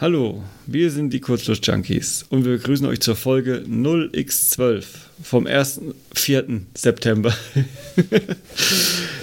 Hallo, 0.00 0.44
wir 0.66 0.92
sind 0.92 1.12
die 1.12 1.18
Kurzschluss-Junkies 1.18 2.26
und 2.30 2.44
wir 2.44 2.52
begrüßen 2.52 2.86
euch 2.86 3.00
zur 3.00 3.16
Folge 3.16 3.64
0x12 3.68 4.84
vom 5.24 5.46
1.4. 5.48 6.60
September. 6.74 7.34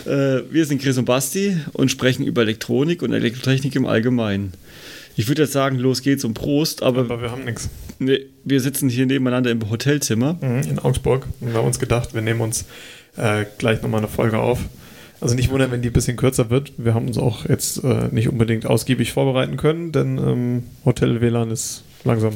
Äh, 0.06 0.44
wir 0.52 0.68
sind 0.68 0.84
Chris 0.84 1.00
und 1.00 1.06
Basti 1.06 1.58
und 1.74 1.90
sprechen 1.90 2.28
über 2.28 2.44
Elektronik 2.44 3.02
und 3.02 3.12
Elektrotechnik 3.12 3.76
im 3.76 3.88
Allgemeinen. 3.88 4.54
Ich 5.16 5.28
würde 5.28 5.42
jetzt 5.42 5.54
sagen, 5.54 5.80
los 5.80 6.04
geht's 6.04 6.24
und 6.24 6.36
Prost, 6.36 6.84
aber, 6.84 7.02
Aber 7.02 7.24
wir 7.24 7.32
haben 7.32 7.44
nichts. 7.44 7.72
nee, 7.98 8.28
wir 8.44 8.62
sitzen 8.62 8.88
hier 8.88 9.08
nebeneinander 9.08 9.50
im 9.50 9.68
Hotelzimmer. 9.68 10.38
In 10.44 10.78
Augsburg. 10.78 11.26
Und 11.40 11.56
haben 11.56 11.66
uns 11.66 11.80
gedacht, 11.80 12.14
wir 12.14 12.22
nehmen 12.22 12.42
uns 12.42 12.66
äh, 13.18 13.46
gleich 13.58 13.82
nochmal 13.82 14.02
eine 14.02 14.08
Folge 14.08 14.38
auf. 14.38 14.60
Also 15.26 15.36
nicht 15.36 15.50
wundern, 15.50 15.72
wenn 15.72 15.82
die 15.82 15.90
ein 15.90 15.94
bisschen 15.94 16.18
kürzer 16.18 16.50
wird. 16.50 16.72
Wir 16.78 16.94
haben 16.94 17.08
uns 17.08 17.18
auch 17.18 17.46
jetzt 17.48 17.84
äh, 17.84 18.10
nicht 18.12 18.30
unbedingt 18.30 18.66
ausgiebig 18.66 19.12
vorbereiten 19.12 19.58
können, 19.58 19.92
denn 19.92 20.18
ähm, 20.18 20.64
Hotel 20.86 21.22
WLAN 21.22 21.52
ist 21.52 21.84
langsam. 22.04 22.34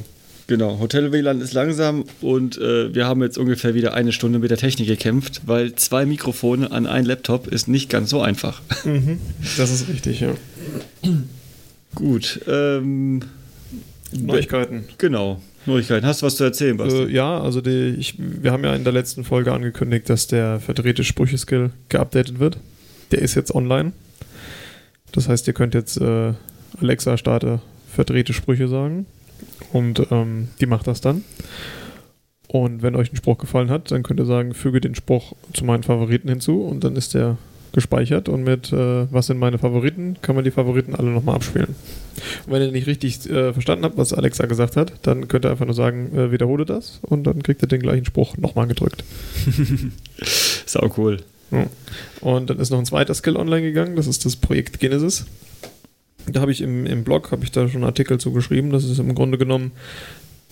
Genau, 0.48 0.79
Hotel 0.79 1.12
WLAN 1.12 1.41
ist 1.41 1.53
langsam 1.53 2.05
und 2.21 2.57
äh, 2.57 2.93
wir 2.95 3.05
haben 3.05 3.21
jetzt 3.21 3.38
ungefähr 3.38 3.75
wieder 3.75 3.93
eine 3.93 4.12
Stunde 4.12 4.39
mit 4.39 4.49
der 4.49 4.57
Technik 4.57 4.88
gekämpft, 4.88 5.41
weil 5.45 5.75
zwei 5.75 6.07
Mikrofone 6.07 6.71
an 6.71 6.88
einen 6.88 7.05
Laptop 7.05 7.48
ist 7.48 7.67
nicht 7.67 7.89
ganz 7.89 8.09
so 8.09 8.21
einfach. 8.21 8.62
Das 9.57 9.70
ist 9.70 9.87
richtig, 9.87 10.21
ja. 10.21 10.34
Gut, 11.95 12.41
ähm, 12.48 13.21
Neuigkeiten. 14.12 14.85
genau. 14.98 15.40
Neuigkeiten. 15.65 16.05
Hast 16.05 16.21
du 16.21 16.26
was 16.26 16.35
zu 16.35 16.43
erzählen, 16.43 16.77
Basti? 16.77 17.03
Äh, 17.03 17.12
ja, 17.12 17.40
also 17.40 17.62
die, 17.62 17.95
ich, 17.99 18.15
wir 18.17 18.51
haben 18.51 18.63
ja 18.63 18.73
in 18.76 18.84
der 18.84 18.93
letzten 18.93 19.23
Folge 19.23 19.53
angekündigt, 19.53 20.09
dass 20.09 20.27
der 20.27 20.59
verdrehte 20.59 21.03
Sprüche-Skill 21.03 21.71
geupdatet 21.90 22.40
wird. 22.40 22.57
Der 23.12 23.20
ist 23.20 23.36
jetzt 23.36 23.54
online. 23.54 23.94
Das 25.12 25.27
heißt, 25.27 25.48
ihr 25.48 25.54
könnt 25.54 25.73
jetzt 25.73 25.98
äh, 25.98 26.34
Alexa 26.80 27.18
starte 27.18 27.62
verdrehte 27.90 28.34
Sprüche 28.34 28.68
sagen 28.68 29.05
und 29.74 30.07
ähm, 30.12 30.49
die 30.60 30.68
macht 30.68 30.88
das 30.88 31.01
dann. 31.01 31.24
Und 32.48 32.82
wenn 32.82 32.96
euch 32.96 33.12
ein 33.12 33.16
Spruch 33.16 33.38
gefallen 33.38 33.70
hat, 33.70 33.91
dann 33.91 34.04
könnt 34.04 34.20
ihr 34.20 34.26
sagen, 34.26 34.54
füge 34.54 34.82
den 34.82 34.96
Spruch 34.96 35.34
zu 35.54 35.66
meinen 35.66 35.84
Favoriten 35.84 36.29
hinzu 36.29 36.63
und 36.63 36.84
dann 36.84 36.96
ist 36.96 37.13
der 37.13 37.38
gespeichert 37.71 38.29
und 38.29 38.43
mit 38.43 38.74
äh, 38.74 39.12
was 39.12 39.27
sind 39.27 39.38
meine 39.38 39.60
Favoriten, 39.60 40.18
kann 40.23 40.34
man 40.35 40.44
die 40.44 40.51
Favoriten 40.51 40.96
alle 40.96 41.10
nochmal 41.10 41.35
abspielen. 41.35 41.76
Und 42.46 42.54
wenn 42.54 42.63
ihr 42.63 42.71
nicht 42.71 42.88
richtig 42.88 43.29
äh, 43.29 43.54
verstanden 43.54 43.85
habt, 43.85 43.98
was 43.98 44.13
Alexa 44.13 44.48
gesagt 44.48 44.76
hat, 44.76 44.94
dann 45.04 45.27
könnt 45.27 45.46
ihr 45.46 45.51
einfach 45.51 45.66
nur 45.66 45.76
sagen, 45.76 46.16
äh, 46.18 46.32
wiederhole 46.32 46.66
das 46.66 46.99
und 47.04 47.26
dann 47.26 47.44
kriegt 47.44 47.62
ihr 47.62 47.68
den 47.68 47.82
gleichen 47.82 48.05
Spruch 48.05 48.38
nochmal 48.38 48.66
gedrückt. 48.66 49.04
Sau 50.66 50.91
cool. 50.98 51.18
Und 52.21 52.49
dann 52.49 52.59
ist 52.59 52.69
noch 52.69 52.79
ein 52.79 52.85
zweiter 52.85 53.13
Skill 53.13 53.37
online 53.37 53.61
gegangen, 53.61 53.95
das 53.95 54.07
ist 54.07 54.25
das 54.25 54.35
Projekt 54.35 54.79
Genesis. 54.79 55.25
Da 56.27 56.41
habe 56.41 56.51
ich 56.51 56.61
im, 56.61 56.85
im 56.85 57.03
Blog, 57.03 57.31
habe 57.31 57.43
ich 57.43 57.51
da 57.51 57.67
schon 57.67 57.77
einen 57.77 57.85
Artikel 57.85 58.19
zu 58.19 58.31
geschrieben, 58.31 58.71
das 58.71 58.83
ist 58.83 58.99
im 58.99 59.15
Grunde 59.15 59.37
genommen 59.37 59.71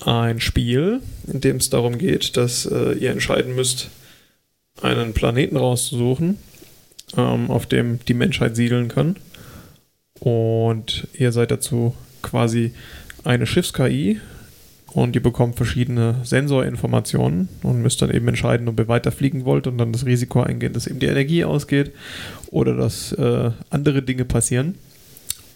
ein 0.06 0.40
Spiel, 0.40 1.02
in 1.32 1.42
dem 1.42 1.58
es 1.58 1.70
darum 1.70 1.98
geht, 1.98 2.38
dass 2.38 2.66
äh, 2.66 2.94
ihr 2.94 3.12
entscheiden 3.12 3.56
müsst, 3.56 3.90
einen 4.82 5.14
Planeten 5.14 5.58
rauszusuchen, 5.58 6.38
ähm, 7.16 7.50
auf 7.50 7.66
dem 7.66 8.00
die 8.06 8.14
Menschheit 8.14 8.56
siedeln 8.56 8.88
kann. 8.90 9.16
Und 10.20 11.08
ihr 11.14 11.32
seid 11.32 11.52
dazu 11.52 11.96
quasi 12.22 12.74
eine 13.24 13.46
Schiffs-KI 13.46 14.20
und 14.94 15.16
ihr 15.16 15.22
bekommt 15.22 15.58
verschiedene 15.58 16.16
Sensorinformationen 16.24 17.50
und 17.64 17.82
müsst 17.82 18.02
dann 18.02 18.12
eben 18.12 18.28
entscheiden, 18.28 18.68
ob 18.68 18.80
ihr 18.80 18.88
weiterfliegen 18.88 19.46
wollt 19.46 19.68
und 19.68 19.78
dann 19.78 19.92
das 19.92 20.06
Risiko 20.06 20.42
eingehen, 20.42 20.74
dass 20.74 20.88
eben 20.88 21.00
die 21.00 21.08
Energie 21.08 21.44
ausgeht 21.44 21.92
oder 22.52 22.76
dass 22.76 23.12
äh, 23.14 23.52
andere 23.70 24.02
Dinge 24.02 24.26
passieren 24.26 24.76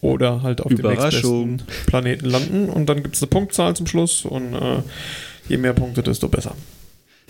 oder 0.01 0.41
halt 0.41 0.61
auf 0.61 0.73
dem 0.73 0.85
nächstbesten 0.85 1.61
Planeten 1.85 2.25
landen 2.25 2.69
und 2.69 2.87
dann 2.87 3.03
gibt 3.03 3.15
es 3.15 3.21
eine 3.21 3.29
Punktzahl 3.29 3.75
zum 3.75 3.87
Schluss 3.87 4.25
und 4.25 4.53
äh, 4.53 4.79
je 5.47 5.57
mehr 5.57 5.73
Punkte, 5.73 6.03
desto 6.03 6.27
besser. 6.27 6.55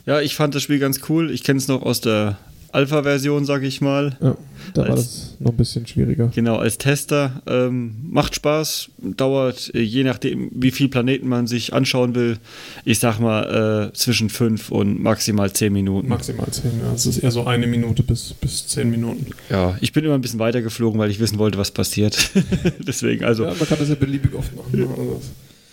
Ja, 0.06 0.19
ich 0.19 0.35
fand 0.35 0.56
das 0.56 0.63
Spiel 0.63 0.79
ganz 0.79 1.01
cool. 1.09 1.29
Ich 1.29 1.44
kenne 1.44 1.57
es 1.57 1.68
noch 1.68 1.83
aus 1.83 2.01
der 2.01 2.38
Alpha-Version, 2.73 3.45
sag 3.45 3.63
ich 3.63 3.81
mal. 3.81 4.17
Ja, 4.21 4.35
da 4.73 4.81
war 4.83 4.91
Als- 4.91 5.01
das 5.03 5.35
noch 5.39 5.51
ein 5.51 5.57
bisschen 5.57 5.85
schwieriger. 5.87 6.31
Genau, 6.33 6.57
als 6.57 6.77
Tester. 6.77 7.41
Ähm, 7.47 7.95
macht 8.09 8.35
Spaß, 8.35 8.89
dauert 8.99 9.71
äh, 9.73 9.81
je 9.81 10.03
nachdem, 10.03 10.49
wie 10.53 10.71
viel 10.71 10.87
Planeten 10.87 11.27
man 11.27 11.47
sich 11.47 11.73
anschauen 11.73 12.15
will, 12.15 12.37
ich 12.85 12.99
sag 12.99 13.19
mal 13.19 13.89
äh, 13.91 13.93
zwischen 13.97 14.29
5 14.29 14.71
und 14.71 15.01
maximal 15.01 15.51
10 15.51 15.73
Minuten. 15.73 16.07
Maximal 16.09 16.47
10, 16.49 16.71
ja. 16.85 16.93
Es 16.93 17.05
ist 17.05 17.17
eher 17.19 17.31
so 17.31 17.45
eine 17.45 17.67
Minute 17.67 18.03
bis, 18.03 18.33
bis 18.33 18.67
10 18.67 18.89
Minuten. 18.89 19.25
ja, 19.49 19.77
ich 19.81 19.91
bin 19.93 20.03
immer 20.05 20.15
ein 20.15 20.21
bisschen 20.21 20.39
weiter 20.39 20.61
geflogen, 20.61 20.99
weil 20.99 21.09
ich 21.11 21.19
wissen 21.19 21.38
wollte, 21.39 21.57
was 21.57 21.71
passiert. 21.71 22.31
Deswegen, 22.88 23.23
also, 23.25 23.43
Ja, 23.45 23.53
man 23.57 23.67
kann 23.67 23.79
das 23.79 23.89
ja 23.89 23.95
beliebig 23.95 24.33
oft 24.35 24.55
machen. 24.55 24.79
ne? 24.79 24.88
Also 24.88 25.21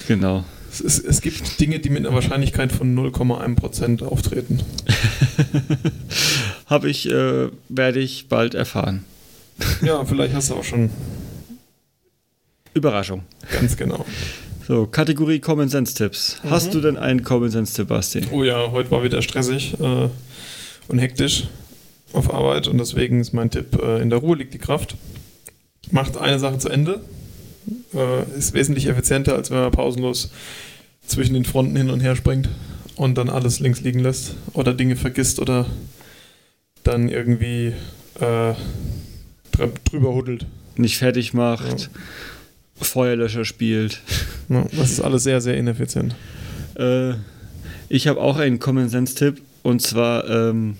genau. 0.06 0.44
es, 0.72 0.80
es, 0.80 0.98
es 0.98 1.20
gibt 1.20 1.60
Dinge, 1.60 1.78
die 1.78 1.90
mit 1.90 2.06
einer 2.06 2.14
Wahrscheinlichkeit 2.14 2.72
von 2.72 2.96
0,1% 2.98 4.02
auftreten. 4.04 4.60
Habe 6.68 6.90
ich, 6.90 7.10
äh, 7.10 7.48
werde 7.68 8.00
ich 8.00 8.28
bald 8.28 8.54
erfahren. 8.54 9.04
Ja, 9.82 10.04
vielleicht 10.04 10.34
hast 10.34 10.50
du 10.50 10.54
auch 10.54 10.64
schon 10.64 10.90
Überraschung. 12.74 13.22
ganz 13.52 13.76
genau. 13.76 14.04
So, 14.66 14.86
Kategorie 14.86 15.40
Common 15.40 15.68
Sense 15.68 15.94
Tipps. 15.94 16.40
Hast 16.48 16.74
du 16.74 16.80
denn 16.80 16.98
einen 16.98 17.24
Common 17.24 17.50
Sense 17.50 17.74
Tipp, 17.74 17.88
Basti? 17.88 18.22
Oh 18.30 18.44
ja, 18.44 18.70
heute 18.70 18.90
war 18.90 19.02
wieder 19.02 19.22
stressig 19.22 19.80
äh, 19.80 20.08
und 20.88 20.98
hektisch 20.98 21.48
auf 22.12 22.32
Arbeit 22.32 22.68
und 22.68 22.78
deswegen 22.78 23.20
ist 23.20 23.32
mein 23.32 23.50
Tipp, 23.50 23.80
äh, 23.82 24.02
in 24.02 24.10
der 24.10 24.18
Ruhe 24.18 24.36
liegt 24.36 24.52
die 24.52 24.58
Kraft. 24.58 24.96
Macht 25.90 26.18
eine 26.18 26.38
Sache 26.38 26.58
zu 26.58 26.68
Ende. 26.68 27.00
Äh, 27.94 28.38
ist 28.38 28.52
wesentlich 28.52 28.86
effizienter, 28.86 29.34
als 29.34 29.50
wenn 29.50 29.58
man 29.58 29.70
pausenlos 29.70 30.30
zwischen 31.06 31.34
den 31.34 31.46
Fronten 31.46 31.74
hin 31.76 31.90
und 31.90 32.00
her 32.00 32.14
springt 32.14 32.50
und 32.96 33.16
dann 33.16 33.30
alles 33.30 33.60
links 33.60 33.80
liegen 33.80 34.00
lässt 34.00 34.34
oder 34.52 34.74
Dinge 34.74 34.96
vergisst 34.96 35.40
oder 35.40 35.64
dann 36.88 37.08
irgendwie 37.08 37.74
äh, 38.20 38.54
drü- 39.56 39.72
drüber 39.84 40.14
huddelt. 40.14 40.46
Nicht 40.76 40.96
fertig 40.96 41.34
macht, 41.34 41.90
Feuerlöscher 42.80 43.44
spielt. 43.44 44.00
Ja, 44.48 44.64
das 44.76 44.92
ist 44.92 45.00
alles 45.00 45.24
sehr, 45.24 45.40
sehr 45.40 45.56
ineffizient. 45.56 46.14
Äh, 46.76 47.14
ich 47.88 48.06
habe 48.06 48.20
auch 48.20 48.38
einen 48.38 48.58
Common 48.58 48.88
Sense 48.88 49.14
Tipp 49.14 49.40
und 49.62 49.82
zwar 49.82 50.28
ähm, 50.28 50.76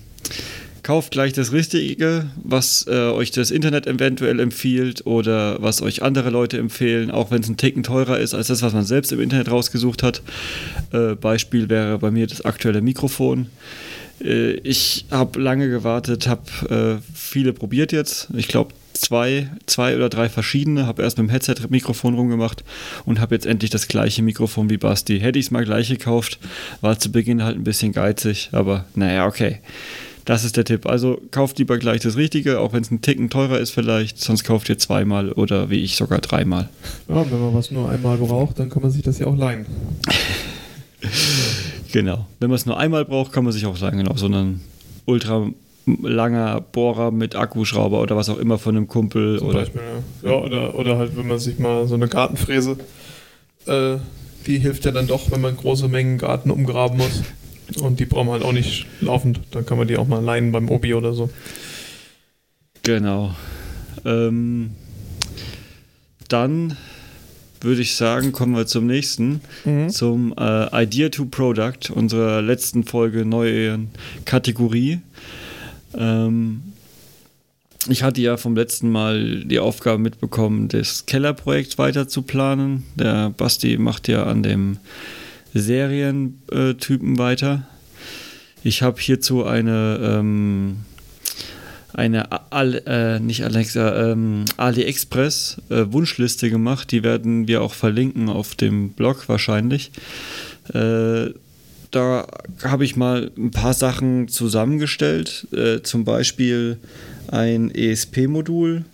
kauft 0.83 1.11
gleich 1.11 1.33
das 1.33 1.51
Richtige, 1.51 2.27
was 2.41 2.87
äh, 2.87 3.09
euch 3.11 3.31
das 3.31 3.51
Internet 3.51 3.85
eventuell 3.85 4.39
empfiehlt 4.39 5.05
oder 5.05 5.61
was 5.61 5.81
euch 5.81 6.01
andere 6.01 6.29
Leute 6.29 6.57
empfehlen, 6.57 7.11
auch 7.11 7.29
wenn 7.29 7.41
es 7.41 7.49
ein 7.49 7.57
Ticken 7.57 7.83
teurer 7.83 8.19
ist 8.19 8.33
als 8.33 8.47
das, 8.47 8.61
was 8.61 8.73
man 8.73 8.85
selbst 8.85 9.11
im 9.11 9.19
Internet 9.19 9.51
rausgesucht 9.51 10.01
hat. 10.01 10.21
Äh, 10.93 11.15
Beispiel 11.15 11.69
wäre 11.69 11.99
bei 11.99 12.09
mir 12.09 12.25
das 12.25 12.45
aktuelle 12.45 12.81
Mikrofon. 12.81 13.47
Äh, 14.21 14.53
ich 14.61 15.05
habe 15.11 15.39
lange 15.39 15.69
gewartet, 15.69 16.27
habe 16.27 16.99
äh, 16.99 17.13
viele 17.13 17.53
probiert 17.53 17.91
jetzt. 17.91 18.29
Ich 18.35 18.47
glaube 18.47 18.73
zwei, 18.93 19.49
zwei 19.65 19.95
oder 19.95 20.09
drei 20.09 20.29
verschiedene. 20.29 20.85
Habe 20.85 21.03
erst 21.03 21.17
mit 21.17 21.27
dem 21.27 21.31
Headset-Mikrofon 21.31 22.13
rumgemacht 22.15 22.63
und 23.05 23.19
habe 23.19 23.35
jetzt 23.35 23.45
endlich 23.45 23.71
das 23.71 23.87
gleiche 23.87 24.21
Mikrofon 24.21 24.69
wie 24.69 24.77
Basti. 24.77 25.19
Hätte 25.19 25.39
ich 25.39 25.45
es 25.45 25.51
mal 25.51 25.65
gleich 25.65 25.89
gekauft, 25.89 26.39
war 26.81 26.99
zu 26.99 27.11
Beginn 27.11 27.43
halt 27.43 27.57
ein 27.57 27.63
bisschen 27.63 27.91
geizig, 27.91 28.49
aber 28.51 28.85
naja, 28.95 29.25
okay. 29.25 29.59
Das 30.25 30.43
ist 30.43 30.57
der 30.57 30.65
Tipp. 30.65 30.85
Also 30.85 31.19
kauft 31.31 31.57
lieber 31.57 31.79
gleich 31.79 32.01
das 32.01 32.15
Richtige, 32.15 32.59
auch 32.59 32.71
wenn 32.71 32.83
es 32.83 32.91
ein 32.91 33.01
Ticken 33.01 33.31
teurer 33.31 33.57
ist 33.57 33.71
vielleicht, 33.71 34.19
sonst 34.19 34.43
kauft 34.43 34.69
ihr 34.69 34.77
zweimal 34.77 35.31
oder 35.31 35.71
wie 35.71 35.81
ich 35.81 35.95
sogar 35.95 36.19
dreimal. 36.19 36.69
Ja, 37.07 37.25
wenn 37.31 37.39
man 37.39 37.55
was 37.55 37.71
nur 37.71 37.89
einmal 37.89 38.17
braucht, 38.17 38.59
dann 38.59 38.69
kann 38.69 38.83
man 38.83 38.91
sich 38.91 39.01
das 39.01 39.17
ja 39.17 39.25
auch 39.25 39.35
leihen. 39.35 39.65
Genau. 41.91 42.27
Wenn 42.39 42.49
man 42.49 42.55
es 42.55 42.65
nur 42.65 42.77
einmal 42.77 43.05
braucht, 43.05 43.31
kann 43.31 43.43
man 43.43 43.53
sich 43.53 43.65
auch 43.65 43.77
sagen, 43.77 43.97
genau, 43.97 44.15
so 44.15 44.27
ein 44.27 44.61
ultra 45.05 45.49
langer 46.03 46.61
Bohrer 46.61 47.11
mit 47.11 47.35
Akkuschrauber 47.35 48.01
oder 48.01 48.15
was 48.15 48.29
auch 48.29 48.37
immer 48.37 48.59
von 48.59 48.75
einem 48.75 48.87
Kumpel 48.87 49.39
Zum 49.39 49.47
oder 49.47 49.59
Beispiel, 49.59 49.81
ja. 50.23 50.29
ja 50.29 50.37
oder, 50.37 50.75
oder 50.75 50.97
halt, 50.97 51.17
wenn 51.17 51.27
man 51.27 51.39
sich 51.39 51.57
mal 51.57 51.87
so 51.87 51.95
eine 51.95 52.07
Gartenfräse, 52.07 52.77
äh, 53.65 53.97
die 54.45 54.59
hilft 54.59 54.85
ja 54.85 54.91
dann 54.91 55.07
doch, 55.07 55.31
wenn 55.31 55.41
man 55.41 55.57
große 55.57 55.87
Mengen 55.87 56.17
Garten 56.17 56.51
umgraben 56.51 56.97
muss. 56.97 57.23
Und 57.81 57.99
die 57.99 58.05
braucht 58.05 58.25
man 58.25 58.33
halt 58.33 58.43
auch 58.43 58.51
nicht 58.51 58.87
laufend. 58.99 59.41
Dann 59.51 59.65
kann 59.65 59.77
man 59.77 59.87
die 59.87 59.97
auch 59.97 60.07
mal 60.07 60.23
leihen 60.23 60.51
beim 60.51 60.69
Obi 60.69 60.95
oder 60.95 61.13
so. 61.13 61.29
Genau. 62.83 63.35
Ähm, 64.05 64.71
dann 66.29 66.77
würde 67.61 67.81
ich 67.81 67.95
sagen, 67.95 68.31
kommen 68.31 68.55
wir 68.55 68.67
zum 68.67 68.87
nächsten, 68.87 69.41
zum 69.89 70.33
äh, 70.37 70.83
Idea 70.83 71.09
to 71.09 71.25
Product, 71.25 71.91
unserer 71.93 72.41
letzten 72.41 72.83
Folge 72.83 73.25
neuen 73.25 73.89
Kategorie. 74.25 74.99
Ähm, 75.97 76.61
ich 77.87 78.03
hatte 78.03 78.21
ja 78.21 78.37
vom 78.37 78.55
letzten 78.55 78.91
Mal 78.91 79.43
die 79.45 79.59
Aufgabe 79.59 79.99
mitbekommen, 79.99 80.67
das 80.67 81.05
Kellerprojekt 81.05 81.77
weiter 81.77 82.07
zu 82.07 82.21
planen. 82.21 82.83
Der 82.95 83.29
Basti 83.29 83.77
macht 83.77 84.07
ja 84.07 84.23
an 84.23 84.43
dem 84.43 84.77
Serientypen 85.53 87.17
weiter. 87.17 87.67
Ich 88.63 88.81
habe 88.81 88.99
hierzu 88.99 89.45
eine 89.45 89.99
ähm, 90.01 90.77
eine 91.93 92.51
Al, 92.51 92.81
äh, 92.85 93.19
nicht 93.19 93.43
Alexa, 93.43 94.11
ähm, 94.11 94.45
AliExpress 94.57 95.57
äh, 95.69 95.85
Wunschliste 95.89 96.49
gemacht. 96.49 96.91
Die 96.91 97.03
werden 97.03 97.47
wir 97.47 97.61
auch 97.61 97.73
verlinken 97.73 98.29
auf 98.29 98.55
dem 98.55 98.89
Blog 98.89 99.27
wahrscheinlich. 99.27 99.91
Äh, 100.73 101.31
da 101.91 102.27
habe 102.63 102.85
ich 102.85 102.95
mal 102.95 103.31
ein 103.37 103.51
paar 103.51 103.73
Sachen 103.73 104.27
zusammengestellt, 104.27 105.47
äh, 105.51 105.81
zum 105.81 106.05
Beispiel 106.05 106.77
ein 107.27 107.73
ESP-Modul, 107.73 108.85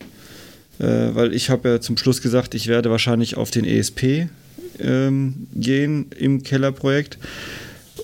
äh, 0.79 0.85
weil 0.85 1.33
ich 1.33 1.49
habe 1.49 1.69
ja 1.69 1.81
zum 1.81 1.97
Schluss 1.97 2.21
gesagt, 2.21 2.55
ich 2.55 2.67
werde 2.67 2.89
wahrscheinlich 2.89 3.35
auf 3.35 3.51
den 3.51 3.65
ESP 3.65 4.27
ähm, 4.79 5.47
gehen 5.53 6.07
im 6.17 6.43
Kellerprojekt. 6.43 7.17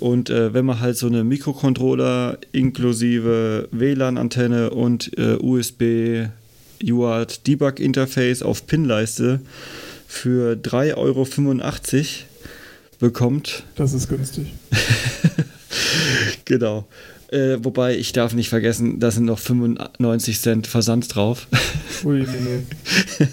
Und 0.02 0.32
äh, 0.32 0.54
wenn 0.54 0.66
man 0.66 0.80
halt 0.80 0.98
so 0.98 1.06
eine 1.06 1.24
Mikrocontroller 1.24 2.40
inklusive 2.52 3.70
WLAN-Antenne 3.72 4.72
und 4.72 5.16
äh, 5.16 5.36
USB 5.36 6.26
UART 6.84 7.46
Debug 7.46 7.80
Interface 7.80 8.42
auf 8.42 8.66
Pinleiste 8.66 9.42
für 10.08 10.54
3,85 10.54 10.96
Euro 10.98 11.28
bekommt. 13.00 13.64
Das 13.76 13.94
ist 13.94 14.10
günstig. 14.10 14.48
genau. 16.46 16.88
Äh, 17.32 17.64
wobei 17.64 17.96
ich 17.96 18.12
darf 18.12 18.34
nicht 18.34 18.50
vergessen, 18.50 19.00
da 19.00 19.10
sind 19.10 19.24
noch 19.24 19.40
95 19.40 20.42
Cent 20.42 20.68
Versand 20.68 21.16
drauf. 21.16 21.48
Ui, 22.04 22.20
nee. 22.20 23.26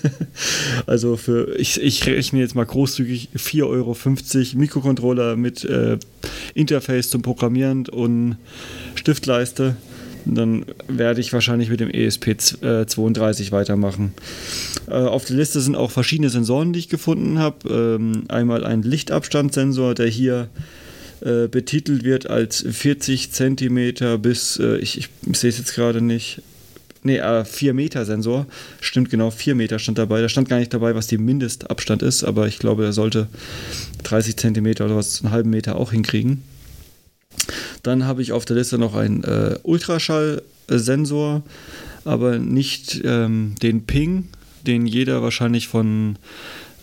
Also 0.86 1.16
für, 1.16 1.56
ich, 1.58 1.82
ich 1.82 2.06
rechne 2.06 2.38
jetzt 2.38 2.54
mal 2.54 2.64
großzügig 2.64 3.30
4,50 3.36 3.64
Euro 3.64 3.96
Mikrocontroller 4.54 5.34
mit 5.34 5.64
äh, 5.64 5.98
Interface 6.54 7.10
zum 7.10 7.22
Programmieren 7.22 7.88
und 7.88 8.36
Stiftleiste. 8.94 9.74
dann 10.24 10.64
werde 10.86 11.20
ich 11.20 11.32
wahrscheinlich 11.32 11.68
mit 11.68 11.80
dem 11.80 11.88
ESP32 11.88 13.50
weitermachen. 13.50 14.14
Äh, 14.86 14.92
auf 14.92 15.24
der 15.24 15.36
Liste 15.36 15.60
sind 15.60 15.74
auch 15.74 15.90
verschiedene 15.90 16.30
Sensoren, 16.30 16.72
die 16.72 16.78
ich 16.78 16.88
gefunden 16.88 17.40
habe. 17.40 17.68
Ähm, 17.68 18.26
einmal 18.28 18.64
ein 18.64 18.82
Lichtabstandssensor, 18.82 19.96
der 19.96 20.06
hier 20.06 20.48
äh, 21.20 21.48
betitelt 21.48 22.04
wird 22.04 22.28
als 22.28 22.64
40 22.68 23.32
cm 23.32 24.20
bis, 24.20 24.58
äh, 24.58 24.76
ich, 24.76 24.98
ich 24.98 25.38
sehe 25.38 25.50
es 25.50 25.58
jetzt 25.58 25.74
gerade 25.74 26.00
nicht, 26.00 26.42
nee, 27.02 27.18
äh, 27.18 27.44
4 27.44 27.74
Meter 27.74 28.04
Sensor. 28.04 28.46
Stimmt 28.80 29.10
genau, 29.10 29.30
4 29.30 29.54
Meter 29.54 29.78
stand 29.78 29.98
dabei. 29.98 30.20
Da 30.20 30.28
stand 30.28 30.48
gar 30.48 30.58
nicht 30.58 30.72
dabei, 30.72 30.94
was 30.94 31.06
die 31.06 31.18
Mindestabstand 31.18 32.02
ist, 32.02 32.24
aber 32.24 32.46
ich 32.46 32.58
glaube, 32.58 32.84
er 32.84 32.92
sollte 32.92 33.28
30 34.04 34.36
cm 34.36 34.66
oder 34.66 34.96
was, 34.96 35.22
einen 35.22 35.32
halben 35.32 35.50
Meter 35.50 35.76
auch 35.76 35.92
hinkriegen. 35.92 36.42
Dann 37.82 38.04
habe 38.04 38.22
ich 38.22 38.32
auf 38.32 38.44
der 38.44 38.56
Liste 38.56 38.78
noch 38.78 38.94
einen 38.94 39.24
äh, 39.24 39.58
Ultraschallsensor, 39.62 41.42
aber 42.04 42.38
nicht 42.38 43.00
ähm, 43.04 43.54
den 43.62 43.84
Ping, 43.84 44.28
den 44.66 44.86
jeder 44.86 45.22
wahrscheinlich 45.22 45.68
von 45.68 46.16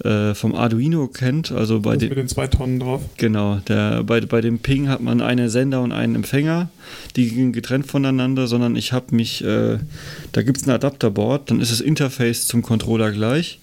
äh, 0.03 0.33
vom 0.33 0.55
Arduino 0.55 1.07
kennt. 1.07 1.51
Also 1.51 1.79
bei 1.79 1.95
den, 1.95 2.09
mit 2.09 2.17
den 2.17 2.27
zwei 2.27 2.47
Tonnen 2.47 2.79
drauf. 2.79 3.01
Genau, 3.17 3.57
der, 3.67 4.03
bei, 4.03 4.21
bei 4.21 4.41
dem 4.41 4.59
Ping 4.59 4.89
hat 4.89 5.01
man 5.01 5.21
einen 5.21 5.49
Sender 5.49 5.81
und 5.81 5.91
einen 5.91 6.15
Empfänger, 6.15 6.69
die 7.15 7.29
gehen 7.29 7.53
getrennt 7.53 7.87
voneinander, 7.87 8.47
sondern 8.47 8.75
ich 8.75 8.91
habe 8.91 9.15
mich, 9.15 9.43
äh, 9.43 9.77
da 10.31 10.41
gibt 10.41 10.57
es 10.57 10.67
ein 10.67 10.71
Adapterboard, 10.71 11.49
dann 11.49 11.61
ist 11.61 11.71
das 11.71 11.81
Interface 11.81 12.47
zum 12.47 12.61
Controller 12.61 13.11
gleich, 13.11 13.59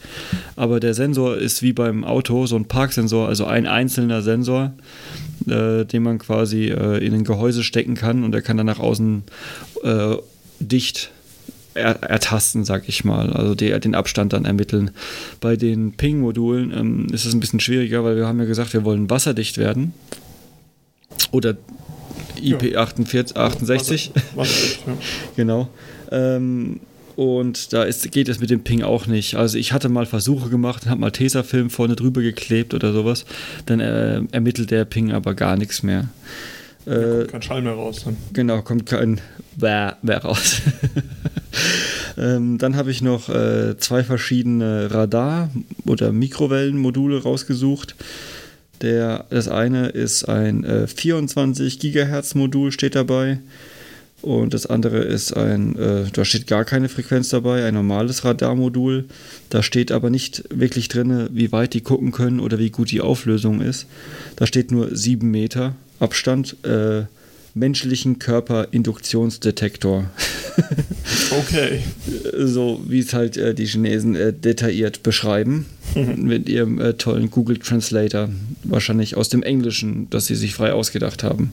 aber 0.56 0.80
der 0.80 0.94
Sensor 0.94 1.36
ist 1.36 1.62
wie 1.62 1.72
beim 1.72 2.04
Auto, 2.04 2.46
so 2.46 2.56
ein 2.56 2.64
Parksensor, 2.64 3.28
also 3.28 3.44
ein 3.44 3.66
einzelner 3.66 4.22
Sensor, 4.22 4.72
äh, 5.46 5.84
den 5.84 6.02
man 6.02 6.18
quasi 6.18 6.68
äh, 6.68 7.04
in 7.04 7.14
ein 7.14 7.24
Gehäuse 7.24 7.62
stecken 7.62 7.94
kann 7.94 8.24
und 8.24 8.32
der 8.32 8.42
kann 8.42 8.56
dann 8.56 8.66
nach 8.66 8.78
außen 8.78 9.24
äh, 9.82 10.16
dicht 10.60 11.10
er, 11.74 12.02
ertasten, 12.02 12.64
sag 12.64 12.88
ich 12.88 13.04
mal, 13.04 13.32
also 13.32 13.54
die, 13.54 13.78
den 13.80 13.94
Abstand 13.94 14.32
dann 14.32 14.44
ermitteln. 14.44 14.90
Bei 15.40 15.56
den 15.56 15.92
Ping-Modulen 15.92 16.72
ähm, 16.72 17.06
ist 17.12 17.24
es 17.24 17.34
ein 17.34 17.40
bisschen 17.40 17.60
schwieriger, 17.60 18.04
weil 18.04 18.16
wir 18.16 18.26
haben 18.26 18.38
ja 18.38 18.46
gesagt, 18.46 18.72
wir 18.72 18.84
wollen 18.84 19.10
wasserdicht 19.10 19.58
werden. 19.58 19.94
Oder 21.30 21.56
IP68. 22.36 23.34
Ja. 23.34 23.44
Wasser, 23.44 24.12
wasserdicht, 24.34 24.86
ja. 24.86 24.92
genau. 25.36 25.68
Ähm, 26.10 26.80
und 27.16 27.72
da 27.72 27.82
ist, 27.82 28.10
geht 28.10 28.28
es 28.28 28.40
mit 28.40 28.50
dem 28.50 28.64
Ping 28.64 28.82
auch 28.82 29.06
nicht. 29.06 29.34
Also 29.34 29.58
ich 29.58 29.72
hatte 29.72 29.88
mal 29.88 30.06
Versuche 30.06 30.48
gemacht, 30.48 30.86
habe 30.86 31.00
mal 31.00 31.10
Tesafilm 31.10 31.70
vorne 31.70 31.94
drüber 31.96 32.22
geklebt 32.22 32.74
oder 32.74 32.92
sowas. 32.92 33.26
Dann 33.66 33.80
äh, 33.80 34.22
ermittelt 34.32 34.70
der 34.70 34.84
Ping 34.84 35.12
aber 35.12 35.34
gar 35.34 35.56
nichts 35.56 35.82
mehr. 35.82 36.08
Da 36.84 36.94
kommt 36.94 37.28
kein 37.28 37.42
Schall 37.42 37.62
mehr 37.62 37.74
raus. 37.74 38.02
Dann. 38.04 38.16
Genau, 38.32 38.62
kommt 38.62 38.86
kein 38.86 39.20
Bäh 39.56 39.92
mehr 40.02 40.22
raus. 40.22 40.62
ähm, 42.22 42.58
dann 42.58 42.76
habe 42.76 42.90
ich 42.90 43.02
noch 43.02 43.28
äh, 43.28 43.76
zwei 43.78 44.04
verschiedene 44.04 44.92
Radar- 44.92 45.50
oder 45.86 46.12
Mikrowellenmodule 46.12 47.22
rausgesucht. 47.22 47.96
Der, 48.80 49.26
das 49.30 49.48
eine 49.48 49.88
ist 49.88 50.28
ein 50.28 50.64
äh, 50.64 50.86
24 50.86 51.80
Gigahertz 51.80 52.34
Modul, 52.34 52.70
steht 52.70 52.94
dabei. 52.94 53.40
Und 54.20 54.54
das 54.54 54.66
andere 54.66 54.98
ist 54.98 55.36
ein, 55.36 55.76
äh, 55.76 56.04
da 56.12 56.24
steht 56.24 56.46
gar 56.46 56.64
keine 56.64 56.88
Frequenz 56.88 57.30
dabei, 57.30 57.64
ein 57.64 57.74
normales 57.74 58.24
Radarmodul. 58.24 59.06
Da 59.50 59.64
steht 59.64 59.90
aber 59.90 60.10
nicht 60.10 60.44
wirklich 60.48 60.86
drin, 60.86 61.28
wie 61.32 61.50
weit 61.50 61.74
die 61.74 61.80
gucken 61.80 62.12
können 62.12 62.38
oder 62.38 62.60
wie 62.60 62.70
gut 62.70 62.92
die 62.92 63.00
Auflösung 63.00 63.60
ist. 63.60 63.86
Da 64.36 64.46
steht 64.46 64.70
nur 64.70 64.94
7 64.94 65.28
Meter 65.28 65.74
Abstand. 65.98 66.56
Äh, 66.64 67.02
menschlichen 67.54 68.18
Körperinduktionsdetektor. 68.18 70.10
okay. 71.38 71.82
So 72.36 72.82
wie 72.86 73.00
es 73.00 73.12
halt 73.12 73.36
äh, 73.36 73.54
die 73.54 73.66
Chinesen 73.66 74.14
äh, 74.14 74.32
detailliert 74.32 75.02
beschreiben 75.02 75.66
mit 75.94 76.48
ihrem 76.48 76.80
äh, 76.80 76.94
tollen 76.94 77.30
Google 77.30 77.58
Translator. 77.58 78.28
Wahrscheinlich 78.64 79.16
aus 79.16 79.28
dem 79.28 79.42
Englischen, 79.42 80.08
das 80.10 80.26
sie 80.26 80.34
sich 80.34 80.54
frei 80.54 80.72
ausgedacht 80.72 81.22
haben. 81.22 81.52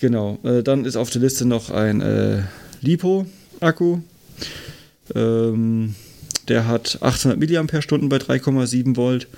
Genau. 0.00 0.38
Äh, 0.42 0.62
dann 0.62 0.84
ist 0.84 0.96
auf 0.96 1.10
der 1.10 1.22
Liste 1.22 1.46
noch 1.46 1.70
ein 1.70 2.00
äh, 2.00 2.42
LiPo-Akku. 2.80 3.98
Ähm, 5.14 5.94
der 6.48 6.66
hat 6.66 6.98
800 7.00 7.38
mAh 7.38 7.62
bei 8.08 8.16
3,7 8.16 8.96
Volt 8.96 9.28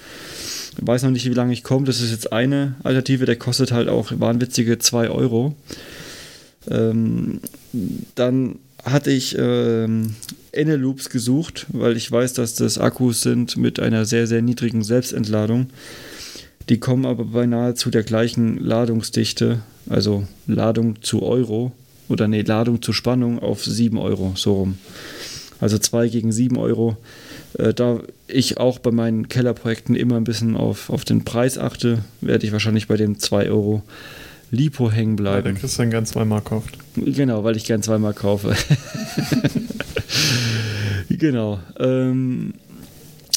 weiß 0.81 1.03
noch 1.03 1.11
nicht, 1.11 1.29
wie 1.29 1.35
lange 1.35 1.53
ich 1.53 1.63
komme. 1.63 1.87
Das 1.87 2.01
ist 2.01 2.11
jetzt 2.11 2.33
eine 2.33 2.75
Alternative, 2.83 3.27
der 3.27 3.37
kostet 3.37 3.73
halt 3.73 3.89
auch 3.89 4.13
wahnwitzige 4.15 4.79
2 4.79 5.11
Euro. 5.11 5.55
Ähm, 6.69 7.41
dann 8.15 8.59
hatte 8.85 9.11
ich 9.11 9.37
ähm, 9.39 10.15
Loops 10.53 11.11
gesucht, 11.11 11.67
weil 11.69 11.97
ich 11.97 12.11
weiß, 12.11 12.35
dass 12.35 12.55
das 12.55 12.79
Akkus 12.79 13.21
sind 13.21 13.57
mit 13.57 13.81
einer 13.81 14.05
sehr, 14.05 14.27
sehr 14.27 14.43
niedrigen 14.43 14.83
Selbstentladung. 14.83 15.69
Die 16.69 16.79
kommen 16.79 17.07
aber 17.07 17.25
bei 17.25 17.47
nahezu 17.47 17.91
der 17.91 18.03
gleichen 18.03 18.59
Ladungsdichte, 18.59 19.61
also 19.89 20.27
Ladung 20.47 21.03
zu 21.03 21.23
Euro 21.23 21.73
oder 22.09 22.29
nee, 22.29 22.43
Ladung 22.43 22.83
zu 22.83 22.93
Spannung 22.93 23.39
auf 23.39 23.65
7 23.65 23.99
Euro, 23.99 24.33
so 24.37 24.55
rum. 24.55 24.79
Also 25.61 25.79
2 25.79 26.09
gegen 26.09 26.33
7 26.33 26.57
Euro. 26.57 26.97
Äh, 27.59 27.73
da 27.75 28.01
ich 28.29 28.59
auch 28.59 28.79
bei 28.79 28.91
meinen 28.91 29.29
Kellerprojekten 29.29 29.95
immer 29.95 30.17
ein 30.17 30.25
bisschen 30.25 30.57
auf, 30.57 30.91
auf 30.91 31.05
den 31.05 31.25
Preis 31.25 31.59
achte, 31.59 32.05
werde 32.21 32.47
ich 32.47 32.53
wahrscheinlich 32.53 32.89
bei 32.89 32.97
dem 32.97 33.19
2 33.19 33.49
Euro 33.51 33.83
Lipo 34.51 34.91
hängen 34.91 35.17
bleiben. 35.17 35.45
Weil 35.45 35.53
der 35.53 35.61
Christian 35.61 35.91
gern 35.91 36.07
zweimal 36.07 36.41
kauft. 36.41 36.79
Genau, 36.97 37.45
weil 37.45 37.57
ich 37.57 37.65
gern 37.65 37.83
zweimal 37.83 38.15
kaufe. 38.15 38.55
genau. 41.09 41.61
Ähm, 41.79 42.55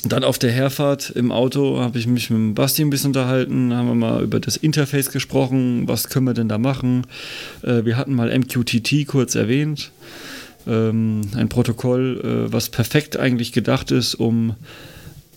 dann 0.05 0.23
auf 0.23 0.39
der 0.39 0.51
Herfahrt 0.51 1.09
im 1.09 1.31
Auto 1.31 1.79
habe 1.79 1.99
ich 1.99 2.07
mich 2.07 2.29
mit 2.29 2.55
Basti 2.55 2.83
ein 2.83 2.89
bisschen 2.89 3.07
unterhalten, 3.07 3.73
haben 3.73 3.87
wir 3.87 3.95
mal 3.95 4.23
über 4.23 4.39
das 4.39 4.55
Interface 4.55 5.11
gesprochen, 5.11 5.87
was 5.87 6.09
können 6.09 6.25
wir 6.25 6.33
denn 6.33 6.47
da 6.47 6.57
machen. 6.57 7.05
Äh, 7.63 7.83
wir 7.85 7.97
hatten 7.97 8.13
mal 8.13 8.35
MQTT 8.37 9.07
kurz 9.07 9.35
erwähnt 9.35 9.91
ähm, 10.69 11.21
ein 11.35 11.49
Protokoll, 11.49 12.21
äh, 12.49 12.53
was 12.53 12.69
perfekt 12.69 13.17
eigentlich 13.17 13.51
gedacht 13.51 13.91
ist, 13.91 14.15
um 14.15 14.55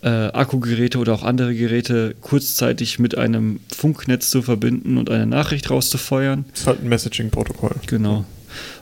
äh, 0.02 0.08
Akkugeräte 0.08 0.98
oder 0.98 1.14
auch 1.14 1.22
andere 1.22 1.54
Geräte 1.54 2.14
kurzzeitig 2.20 2.98
mit 2.98 3.16
einem 3.16 3.60
Funknetz 3.74 4.30
zu 4.30 4.42
verbinden 4.42 4.98
und 4.98 5.10
eine 5.10 5.26
Nachricht 5.26 5.70
rauszufeuern. 5.70 6.44
Das 6.50 6.60
ist 6.60 6.66
halt 6.66 6.82
ein 6.82 6.88
Messaging-Protokoll. 6.88 7.76
Genau. 7.86 8.24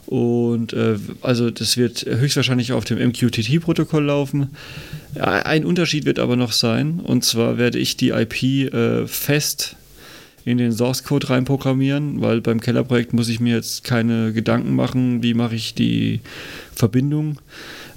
Und 0.07 0.73
äh, 0.73 0.97
also 1.23 1.51
das 1.51 1.77
wird 1.77 2.05
höchstwahrscheinlich 2.05 2.73
auf 2.73 2.85
dem 2.85 2.99
MQTT-Protokoll 2.99 4.05
laufen. 4.05 4.49
Ein 5.15 5.65
Unterschied 5.65 6.05
wird 6.05 6.19
aber 6.19 6.37
noch 6.37 6.53
sein, 6.53 7.01
und 7.01 7.25
zwar 7.25 7.59
werde 7.59 7.79
ich 7.79 7.97
die 7.97 8.11
IP 8.11 8.43
äh, 8.73 9.07
fest 9.07 9.77
in 10.45 10.59
den 10.59 10.73
Source 10.73 11.05
Code 11.05 11.31
reinprogrammieren, 11.31 12.21
weil 12.21 12.41
beim 12.41 12.61
Kellerprojekt 12.61 13.13
muss 13.13 13.29
ich 13.29 13.41
mir 13.41 13.55
jetzt 13.55 13.85
keine 13.85 14.33
Gedanken 14.33 14.75
machen, 14.75 15.23
wie 15.23 15.35
mache 15.35 15.55
ich 15.55 15.75
die 15.75 16.21
Verbindung. 16.75 17.39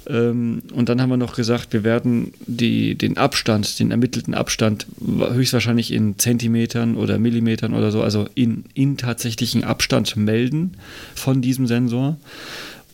Ähm, 0.06 0.62
und 0.74 0.88
dann 0.88 1.00
haben 1.00 1.08
wir 1.08 1.16
noch 1.16 1.34
gesagt, 1.34 1.72
wir 1.72 1.84
werden 1.84 2.34
die, 2.46 2.94
den 2.94 3.16
Abstand, 3.16 3.78
den 3.78 3.90
ermittelten 3.90 4.34
Abstand 4.34 4.86
höchstwahrscheinlich 5.00 5.92
in 5.92 6.18
Zentimetern 6.18 6.96
oder 6.96 7.18
Millimetern 7.18 7.74
oder 7.74 7.90
so, 7.90 8.02
also 8.02 8.28
in, 8.34 8.64
in 8.74 8.96
tatsächlichen 8.96 9.64
Abstand 9.64 10.16
melden 10.16 10.76
von 11.14 11.40
diesem 11.40 11.66
Sensor. 11.66 12.18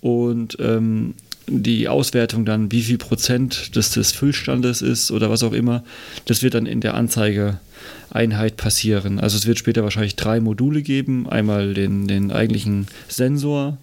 und 0.01 0.57
ähm, 0.61 1.15
die 1.47 1.89
Auswertung 1.89 2.45
dann, 2.45 2.71
wie 2.71 2.83
viel 2.83 2.99
Prozent 2.99 3.75
des, 3.75 3.91
des 3.91 4.13
Füllstandes 4.13 4.83
ist 4.83 5.11
oder 5.11 5.31
was 5.31 5.43
auch 5.43 5.53
immer, 5.53 5.83
das 6.27 6.43
wird 6.43 6.55
dann 6.55 6.67
in 6.67 6.81
der 6.81 6.95
Anzeigeeinheit 6.95 8.57
passieren. 8.57 9.19
Also 9.19 9.37
es 9.37 9.47
wird 9.47 9.59
später 9.59 9.83
wahrscheinlich 9.83 10.17
drei 10.17 10.41
Module 10.41 10.83
geben. 10.83 11.29
Einmal 11.29 11.75
den, 11.75 12.07
den 12.07 12.31
eigentlichen 12.31 12.87
Sensor, 13.09 13.79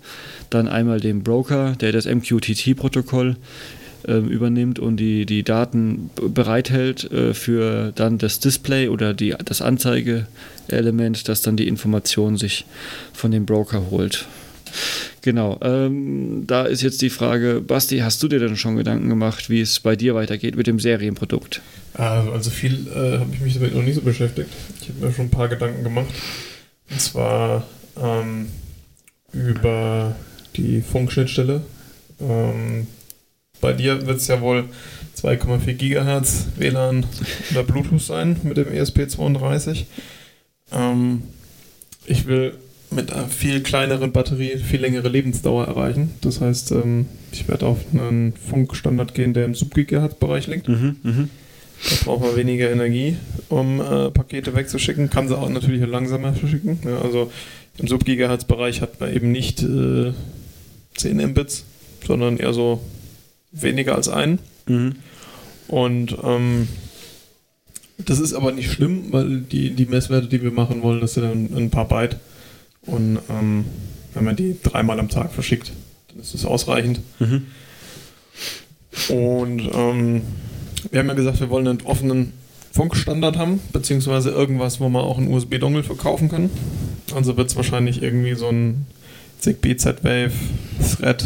dann 0.49 0.67
einmal 0.67 0.99
den 0.99 1.23
Broker, 1.23 1.75
der 1.75 1.91
das 1.91 2.05
MQTT-Protokoll 2.05 3.35
äh, 4.07 4.13
übernimmt 4.13 4.79
und 4.79 4.97
die, 4.97 5.25
die 5.25 5.43
Daten 5.43 6.09
bereithält 6.15 7.11
äh, 7.11 7.33
für 7.33 7.91
dann 7.95 8.17
das 8.17 8.39
Display 8.39 8.87
oder 8.87 9.13
die, 9.13 9.35
das 9.43 9.61
Anzeigeelement, 9.61 11.27
das 11.27 11.41
dann 11.41 11.57
die 11.57 11.67
Information 11.67 12.37
sich 12.37 12.65
von 13.13 13.31
dem 13.31 13.45
Broker 13.45 13.89
holt. 13.89 14.25
Genau, 15.21 15.59
ähm, 15.61 16.45
da 16.47 16.63
ist 16.63 16.81
jetzt 16.81 17.01
die 17.01 17.09
Frage, 17.09 17.61
Basti, 17.61 17.99
hast 17.99 18.21
du 18.23 18.27
dir 18.27 18.39
denn 18.39 18.55
schon 18.55 18.75
Gedanken 18.75 19.09
gemacht, 19.09 19.49
wie 19.49 19.61
es 19.61 19.79
bei 19.79 19.95
dir 19.95 20.15
weitergeht 20.15 20.55
mit 20.55 20.67
dem 20.67 20.79
Serienprodukt? 20.79 21.61
Also, 21.93 22.31
also 22.31 22.49
viel 22.49 22.87
äh, 22.87 23.19
habe 23.19 23.29
ich 23.33 23.41
mich 23.41 23.53
damit 23.55 23.75
noch 23.75 23.83
nicht 23.83 23.95
so 23.95 24.01
beschäftigt. 24.01 24.49
Ich 24.81 24.89
habe 24.89 25.05
mir 25.05 25.13
schon 25.13 25.25
ein 25.25 25.31
paar 25.31 25.47
Gedanken 25.47 25.83
gemacht. 25.83 26.13
Und 26.89 27.01
zwar 27.01 27.67
ähm, 28.01 28.47
über 29.33 30.15
die 30.55 30.81
Funkschnittstelle. 30.81 31.61
Ähm, 32.21 32.87
bei 33.59 33.73
dir 33.73 34.05
wird 34.05 34.17
es 34.17 34.27
ja 34.27 34.39
wohl 34.41 34.65
2,4 35.17 35.73
Gigahertz 35.73 36.45
WLAN 36.57 37.05
oder 37.51 37.63
Bluetooth 37.63 38.01
sein 38.01 38.39
mit 38.43 38.57
dem 38.57 38.67
ESP32. 38.67 39.85
Ähm, 40.71 41.23
ich 42.05 42.27
will 42.27 42.53
mit 42.89 43.11
einer 43.11 43.27
viel 43.27 43.61
kleineren 43.61 44.11
Batterie 44.11 44.57
viel 44.57 44.79
längere 44.79 45.09
Lebensdauer 45.09 45.65
erreichen. 45.65 46.11
Das 46.21 46.39
heißt, 46.41 46.71
ähm, 46.71 47.05
ich 47.31 47.47
werde 47.47 47.65
auf 47.65 47.79
einen 47.93 48.33
Funkstandard 48.33 49.13
gehen, 49.13 49.33
der 49.33 49.45
im 49.45 49.55
Sub-Gigahertz-Bereich 49.55 50.47
liegt. 50.47 50.69
Mhm, 50.69 50.95
mhm. 51.03 51.29
Da 51.83 51.95
braucht 52.05 52.21
man 52.21 52.35
weniger 52.35 52.71
Energie, 52.71 53.17
um 53.49 53.81
äh, 53.81 54.09
Pakete 54.09 54.55
wegzuschicken. 54.55 55.09
Kann 55.09 55.27
sie 55.27 55.37
auch 55.37 55.49
natürlich 55.49 55.85
langsamer 55.85 56.33
verschicken. 56.33 56.79
Ja, 56.85 57.01
also 57.01 57.31
im 57.77 57.87
Sub-Gigahertz-Bereich 57.87 58.81
hat 58.81 58.99
man 58.99 59.13
eben 59.13 59.31
nicht 59.31 59.61
äh, 59.61 60.13
10 60.95 61.17
Mbits, 61.17 61.65
sondern 62.05 62.37
eher 62.37 62.53
so 62.53 62.81
weniger 63.51 63.95
als 63.95 64.09
ein. 64.09 64.39
Mhm. 64.67 64.95
Und 65.67 66.17
ähm, 66.23 66.67
das 67.97 68.19
ist 68.19 68.33
aber 68.33 68.51
nicht 68.51 68.71
schlimm, 68.71 69.11
weil 69.11 69.41
die, 69.41 69.71
die 69.71 69.85
Messwerte, 69.85 70.27
die 70.27 70.41
wir 70.41 70.51
machen 70.51 70.81
wollen, 70.81 71.01
das 71.01 71.15
sind 71.15 71.25
ein, 71.25 71.55
ein 71.55 71.69
paar 71.69 71.87
Byte. 71.87 72.17
Und 72.87 73.19
ähm, 73.29 73.65
wenn 74.13 74.23
man 74.23 74.35
die 74.35 74.57
dreimal 74.61 74.99
am 74.99 75.09
Tag 75.09 75.31
verschickt, 75.31 75.71
dann 76.09 76.19
ist 76.19 76.33
das 76.33 76.45
ausreichend. 76.45 77.01
Mhm. 77.19 77.45
Und 79.09 79.69
ähm, 79.73 80.21
wir 80.89 80.99
haben 80.99 81.07
ja 81.07 81.13
gesagt, 81.13 81.39
wir 81.39 81.49
wollen 81.49 81.67
einen 81.67 81.81
offenen 81.81 82.33
Funkstandard 82.71 83.37
haben, 83.37 83.59
beziehungsweise 83.73 84.29
irgendwas, 84.31 84.79
wo 84.79 84.89
man 84.89 85.03
auch 85.03 85.17
einen 85.17 85.33
USB-Dongle 85.33 85.83
verkaufen 85.83 86.29
kann. 86.29 86.49
Also 87.13 87.37
wird 87.37 87.49
es 87.49 87.55
wahrscheinlich 87.55 88.01
irgendwie 88.01 88.35
so 88.35 88.49
ein 88.49 88.85
ZigBee 89.39 89.77
Z-Wave 89.77 90.31
Thread. 90.79 91.25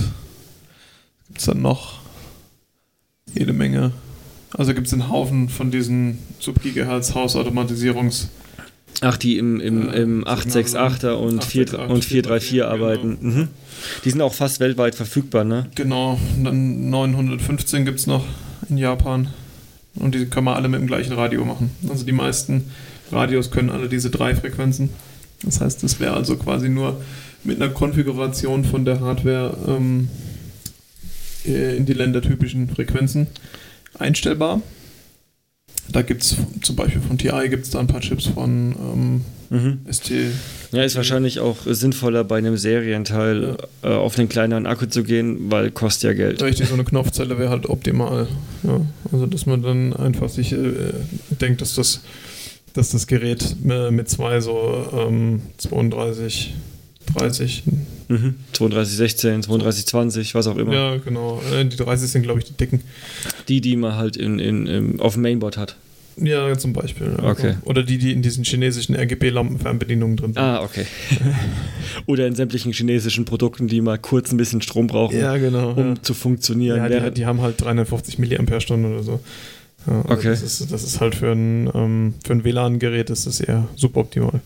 Gibt 1.28 1.40
es 1.40 1.46
dann 1.46 1.62
noch 1.62 2.00
jede 3.34 3.54
Menge. 3.54 3.92
Also 4.54 4.74
gibt 4.74 4.88
es 4.88 4.94
einen 4.94 5.10
Haufen 5.10 5.48
von 5.48 5.72
diesen 5.72 6.20
Sub-Gigahertz 6.40 7.14
Hausautomatisierungs- 7.14 8.28
Ach, 9.02 9.18
die 9.18 9.38
im, 9.38 9.60
im, 9.60 9.90
im 9.90 10.24
868er 10.26 11.14
und, 11.14 11.44
4, 11.44 11.64
868, 11.64 11.90
und 11.90 12.06
434 12.06 12.64
arbeiten. 12.64 13.18
Mhm. 13.20 13.48
Die 14.06 14.10
sind 14.12 14.22
auch 14.22 14.34
fast 14.34 14.60
weltweit 14.60 14.94
verfügbar, 14.94 15.44
ne? 15.44 15.68
Genau, 15.74 16.20
und 16.38 16.44
dann 16.44 16.90
915 16.92 17.84
gibt 17.84 18.00
es 18.00 18.06
noch 18.06 18.24
in 18.70 18.78
Japan. 18.78 19.30
Und 19.96 20.14
die 20.14 20.28
kann 20.28 20.44
man 20.44 20.56
alle 20.56 20.70
mit 20.70 20.80
dem 20.80 20.88
gleichen 20.88 21.14
Radio 21.14 21.44
machen. 21.44 21.72
Also 21.90 22.06
die 22.06 22.12
meisten 22.12 22.72
Radios 23.12 23.50
können 23.50 23.72
alle 23.72 23.90
diese 23.90 24.10
drei 24.10 24.36
Frequenzen. 24.36 24.90
Das 25.44 25.60
heißt, 25.60 25.84
das 25.84 26.00
wäre 26.00 26.14
also 26.14 26.38
quasi 26.38 26.70
nur 26.70 27.02
mit 27.44 27.62
einer 27.62 27.72
Konfiguration 27.74 28.64
von 28.64 28.86
der 28.86 29.00
Hardware 29.00 29.58
ähm, 29.68 30.10
äh, 31.46 31.76
in 31.76 31.86
die 31.86 31.94
ländertypischen 31.94 32.70
Frequenzen 32.70 33.28
einstellbar. 33.98 34.62
Da 35.92 36.02
gibt 36.02 36.24
es 36.24 36.36
zum 36.62 36.76
Beispiel 36.76 37.02
von 37.02 37.18
TI 37.18 37.50
gibt 37.50 37.66
es 37.66 37.72
da 37.72 37.80
ein 37.80 37.88
paar 37.88 38.02
Chips 38.02 38.26
von 38.28 38.76
ähm, 38.80 39.22
Mhm. 39.52 39.80
ST. 39.92 40.12
Ja, 40.72 40.82
ist 40.84 40.96
wahrscheinlich 40.96 41.42
auch 41.42 41.58
sinnvoller 41.66 42.24
bei 42.24 42.38
einem 42.38 42.56
Serienteil 42.56 43.58
äh, 43.84 43.90
auf 43.90 44.16
den 44.16 44.30
kleineren 44.30 44.66
Akku 44.66 44.86
zu 44.86 45.04
gehen, 45.04 45.52
weil 45.52 45.72
kostet 45.72 46.04
ja 46.04 46.14
Geld. 46.14 46.42
Richtig, 46.42 46.70
so 46.70 46.74
eine 46.74 46.86
Knopfzelle 46.86 47.38
wäre 47.38 47.50
halt 47.50 47.68
optimal. 47.68 48.30
Ja, 48.64 48.80
also, 49.12 49.26
dass 49.26 49.46
man 49.46 49.62
dann 49.62 49.94
einfach 49.94 50.30
sich 50.30 50.54
äh, 50.54 50.94
denkt, 51.42 51.60
dass 51.60 51.76
das, 51.76 52.00
dass 52.74 52.92
das 52.92 53.08
Gerät 53.08 53.58
äh, 53.70 53.92
mit 53.92 54.08
zwei 54.08 54.40
so 54.40 54.88
ähm, 54.94 55.42
32, 55.58 56.54
30, 57.16 57.64
Mhm. 58.08 58.36
3216, 58.54 59.42
3220, 59.44 60.36
was 60.36 60.48
auch 60.48 60.58
immer. 60.58 60.74
ja, 60.74 60.98
genau. 60.98 61.42
Äh, 61.54 61.66
die 61.66 61.78
30 61.78 62.10
sind, 62.12 62.24
glaube 62.24 62.40
ich, 62.40 62.46
die 62.46 62.54
dicken. 62.54 62.82
Die, 63.48 63.62
die 63.62 63.76
man 63.78 63.96
halt 63.96 64.18
in, 64.18 64.38
in, 64.40 64.68
im, 64.68 65.00
auf 65.00 65.14
dem 65.14 65.22
Mainboard 65.22 65.58
hat. 65.58 65.78
Ja, 66.18 66.58
zum 66.58 66.74
Beispiel. 66.74 67.16
Ja. 67.18 67.30
Okay. 67.30 67.56
Oder 67.64 67.84
die, 67.84 67.98
die 67.98 68.12
in 68.12 68.22
diesen 68.22 68.44
chinesischen 68.44 68.96
RGB-Lampenfernbedienungen 68.96 70.18
drin 70.18 70.34
sind. 70.34 70.44
Ah, 70.44 70.62
okay. 70.62 70.86
Oder 72.06 72.28
in 72.28 72.36
sämtlichen 72.36 72.74
chinesischen 72.74 73.24
Produkten, 73.24 73.68
die 73.68 73.80
mal 73.80 73.98
kurz 73.98 74.32
ein 74.32 74.38
bisschen 74.38 74.62
Strom 74.62 74.88
brauchen, 74.88 75.18
Ja, 75.18 75.38
genau. 75.38 75.72
um 75.72 75.96
ja. 75.96 76.02
zu 76.02 76.14
funktionieren. 76.14 76.78
Ja, 76.92 77.10
die, 77.10 77.14
die 77.14 77.26
haben 77.26 77.42
halt 77.42 77.62
350 77.62 78.20
Milliampere-Stunden 78.20 78.86
oder 78.94 79.04
so. 79.04 79.20
Also 79.88 80.04
Okay. 80.10 80.28
Das 80.30 80.44
ist, 80.44 80.72
das 80.72 80.84
ist 80.84 81.00
halt 81.02 81.16
für 81.16 81.32
ein, 81.32 81.70
ähm, 81.74 82.14
für 82.26 82.34
ein 82.34 82.44
WLAN-Gerät 82.44 83.10
ist 83.10 83.26
das 83.26 83.40
eher 83.40 83.68
suboptimal. 83.76 84.42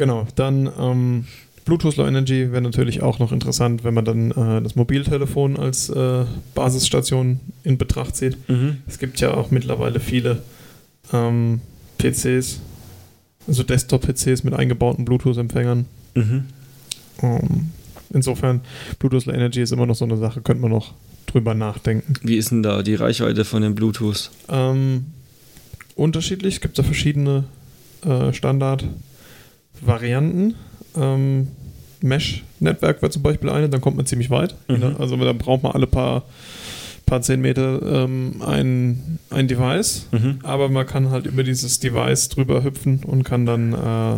Genau, 0.00 0.26
dann 0.34 0.70
ähm, 0.80 1.26
Bluetooth 1.66 1.96
Low 1.96 2.06
Energy 2.06 2.52
wäre 2.52 2.62
natürlich 2.62 3.02
auch 3.02 3.18
noch 3.18 3.32
interessant, 3.32 3.84
wenn 3.84 3.92
man 3.92 4.06
dann 4.06 4.30
äh, 4.30 4.62
das 4.62 4.74
Mobiltelefon 4.74 5.58
als 5.58 5.90
äh, 5.90 6.24
Basisstation 6.54 7.38
in 7.64 7.76
Betracht 7.76 8.16
zieht. 8.16 8.38
mhm. 8.48 8.78
Es 8.88 8.98
gibt 8.98 9.20
ja 9.20 9.34
auch 9.34 9.50
mittlerweile 9.50 10.00
viele 10.00 10.42
ähm, 11.12 11.60
PCs, 11.98 12.60
also 13.46 13.62
Desktop-PCs 13.62 14.42
mit 14.42 14.54
eingebauten 14.54 15.04
Bluetooth-Empfängern. 15.04 15.84
Mhm. 16.14 16.44
Ähm, 17.22 17.70
insofern, 18.08 18.62
Bluetooth 19.00 19.26
Low 19.26 19.34
Energy 19.34 19.60
ist 19.60 19.72
immer 19.72 19.84
noch 19.84 19.96
so 19.96 20.06
eine 20.06 20.16
Sache, 20.16 20.40
könnte 20.40 20.62
man 20.62 20.70
noch 20.70 20.94
drüber 21.26 21.52
nachdenken. 21.52 22.14
Wie 22.22 22.38
ist 22.38 22.52
denn 22.52 22.62
da 22.62 22.82
die 22.82 22.94
Reichweite 22.94 23.44
von 23.44 23.60
dem 23.60 23.74
Bluetooth? 23.74 24.30
Ähm, 24.48 25.08
unterschiedlich, 25.94 26.54
es 26.54 26.60
gibt 26.62 26.78
da 26.78 26.84
verschiedene 26.84 27.44
äh, 28.02 28.32
Standardvarianten. 29.80 30.54
Ähm, 30.96 31.48
Mesh-Netzwerk 32.02 33.02
wäre 33.02 33.10
zum 33.10 33.22
Beispiel 33.22 33.50
eine, 33.50 33.68
dann 33.68 33.80
kommt 33.80 33.96
man 33.96 34.06
ziemlich 34.06 34.30
weit. 34.30 34.54
Mhm. 34.68 34.96
Also 34.98 35.16
da 35.16 35.32
braucht 35.32 35.62
man 35.62 35.72
alle 35.72 35.86
paar, 35.86 36.24
paar 37.06 37.20
zehn 37.22 37.40
Meter 37.40 37.80
ähm, 38.04 38.40
ein, 38.44 39.18
ein 39.30 39.48
Device, 39.48 40.06
Mhm. 40.10 40.38
aber 40.42 40.68
man 40.70 40.86
kann 40.86 41.10
halt 41.10 41.26
über 41.26 41.42
dieses 41.42 41.78
Device 41.78 42.28
drüber 42.30 42.64
hüpfen 42.64 43.00
und 43.06 43.24
kann 43.24 43.44
dann 43.44 43.72
äh, 43.74 44.16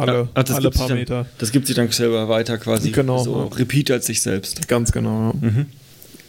alle, 0.00 0.28
ach, 0.34 0.44
das 0.44 0.56
alle 0.56 0.70
paar 0.70 0.88
dann- 0.88 0.98
Meter. 0.98 1.26
Das 1.38 1.50
gibt 1.50 1.66
sie 1.66 1.74
dann 1.74 1.90
selber 1.90 2.28
weiter 2.28 2.56
quasi. 2.58 2.90
Genau, 2.92 3.22
So 3.24 3.48
ja. 3.50 3.56
Repeat 3.56 3.90
als 3.90 4.06
sich 4.06 4.22
selbst. 4.22 4.68
Ganz 4.68 4.92
genau. 4.92 5.34
Ja. 5.42 5.48
Mhm. 5.50 5.66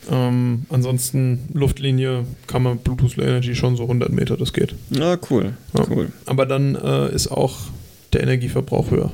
Ähm, 0.10 0.66
ansonsten 0.70 1.48
Luftlinie 1.54 2.26
kann 2.48 2.64
man 2.64 2.80
Bluetooth 2.80 3.16
Low 3.18 3.24
Energy 3.24 3.54
schon 3.54 3.78
so 3.78 3.84
100 3.84 4.12
Meter, 4.12 4.36
das 4.36 4.52
geht. 4.52 4.74
Ah, 5.00 5.16
cool. 5.30 5.54
Ja. 5.78 5.86
cool. 5.92 6.12
Aber 6.26 6.48
dann 6.48 6.74
äh, 6.74 7.14
ist 7.14 7.28
auch 7.28 7.56
der 8.14 8.24
Energieverbrauch 8.24 8.92
höher. 8.92 9.12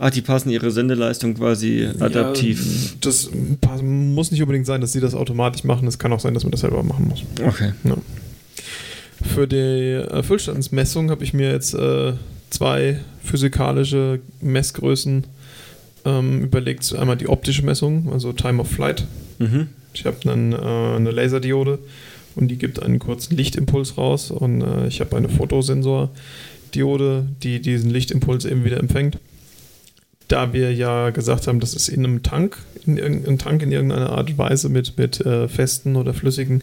Ah, 0.00 0.10
die 0.10 0.22
passen 0.22 0.50
ihre 0.50 0.70
Sendeleistung 0.70 1.34
quasi 1.34 1.88
adaptiv. 1.98 2.92
Ja, 2.92 2.98
das 3.00 3.30
muss 3.82 4.30
nicht 4.30 4.40
unbedingt 4.40 4.66
sein, 4.66 4.80
dass 4.80 4.92
sie 4.92 5.00
das 5.00 5.14
automatisch 5.14 5.64
machen. 5.64 5.88
Es 5.88 5.98
kann 5.98 6.12
auch 6.12 6.20
sein, 6.20 6.34
dass 6.34 6.44
man 6.44 6.52
das 6.52 6.60
selber 6.60 6.84
machen 6.84 7.08
muss. 7.08 7.24
Okay. 7.44 7.72
Für 9.34 9.48
die 9.48 9.56
äh, 9.56 10.22
Füllstandsmessung 10.22 11.10
habe 11.10 11.24
ich 11.24 11.34
mir 11.34 11.50
jetzt 11.50 11.74
äh, 11.74 12.12
zwei 12.50 13.00
physikalische 13.24 14.20
Messgrößen 14.40 15.24
ähm, 16.04 16.42
überlegt. 16.42 16.94
Einmal 16.94 17.16
die 17.16 17.28
optische 17.28 17.64
Messung, 17.64 18.12
also 18.12 18.32
Time 18.32 18.60
of 18.60 18.70
Flight. 18.70 19.04
Mhm. 19.38 19.66
Ich 19.94 20.06
habe 20.06 20.30
einen, 20.30 20.52
äh, 20.52 20.56
eine 20.56 21.10
Laserdiode 21.10 21.80
und 22.36 22.48
die 22.48 22.56
gibt 22.56 22.80
einen 22.80 23.00
kurzen 23.00 23.36
Lichtimpuls 23.36 23.98
raus 23.98 24.30
und 24.30 24.62
äh, 24.62 24.86
ich 24.86 25.00
habe 25.00 25.16
eine 25.16 25.28
Fotosensor-Diode, 26.68 27.26
die 27.42 27.60
diesen 27.60 27.90
Lichtimpuls 27.90 28.44
eben 28.44 28.64
wieder 28.64 28.78
empfängt. 28.78 29.18
Da 30.28 30.52
wir 30.52 30.74
ja 30.74 31.10
gesagt 31.10 31.46
haben, 31.46 31.60
das 31.60 31.74
ist 31.74 31.88
in 31.88 32.04
einem 32.04 32.22
Tank, 32.22 32.58
in 32.84 32.98
irgendeinem 32.98 33.38
Tank 33.38 33.62
in 33.62 33.72
irgendeiner 33.72 34.10
Art 34.10 34.30
und 34.30 34.38
Weise 34.38 34.68
mit, 34.68 34.98
mit 34.98 35.20
äh, 35.20 35.48
festen 35.48 35.96
oder 35.96 36.12
flüssigen 36.12 36.62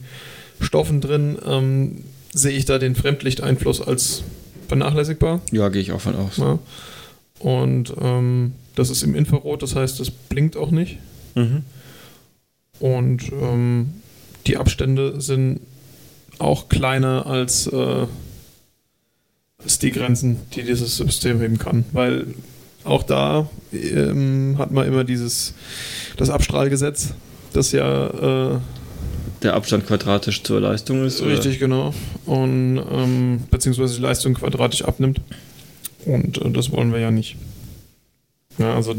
Stoffen 0.59 1.01
drin, 1.01 1.37
ähm, 1.45 2.03
sehe 2.33 2.55
ich 2.55 2.65
da 2.65 2.77
den 2.77 2.95
Fremdlichteinfluss 2.95 3.81
als 3.81 4.23
vernachlässigbar. 4.67 5.41
Ja, 5.51 5.69
gehe 5.69 5.81
ich 5.81 5.91
auch 5.91 6.01
von 6.01 6.15
aus. 6.15 6.37
Ja. 6.37 6.59
Und 7.39 7.93
ähm, 7.99 8.53
das 8.75 8.89
ist 8.89 9.03
im 9.03 9.15
Infrarot, 9.15 9.63
das 9.63 9.75
heißt, 9.75 9.99
es 9.99 10.11
blinkt 10.11 10.57
auch 10.57 10.71
nicht. 10.71 10.97
Mhm. 11.33 11.63
Und 12.79 13.31
ähm, 13.31 13.93
die 14.45 14.57
Abstände 14.57 15.21
sind 15.21 15.61
auch 16.37 16.69
kleiner 16.69 17.25
als, 17.25 17.67
äh, 17.67 18.05
als 19.65 19.79
die 19.79 19.91
Grenzen, 19.91 20.37
die 20.53 20.63
dieses 20.63 20.95
System 20.95 21.41
heben 21.41 21.57
kann. 21.57 21.83
Weil 21.91 22.27
auch 22.83 23.03
da 23.03 23.49
ähm, 23.73 24.55
hat 24.57 24.71
man 24.71 24.87
immer 24.87 25.03
dieses 25.03 25.53
das 26.17 26.29
Abstrahlgesetz, 26.29 27.13
das 27.51 27.71
ja 27.71 28.53
äh, 28.53 28.59
Der 29.41 29.55
Abstand 29.55 29.87
quadratisch 29.87 30.43
zur 30.43 30.61
Leistung 30.61 31.03
ist. 31.03 31.19
oder? 31.21 31.31
richtig 31.31 31.59
genau 31.59 31.93
und 32.25 32.79
ähm, 32.91 33.43
beziehungsweise 33.51 33.95
die 33.95 34.01
Leistung 34.01 34.35
quadratisch 34.35 34.83
abnimmt. 34.83 35.19
Und 36.05 36.37
äh, 36.37 36.51
das 36.51 36.71
wollen 36.71 36.93
wir 36.93 36.99
ja 36.99 37.11
nicht. 37.11 37.35
Ja, 38.57 38.75
also, 38.75 38.95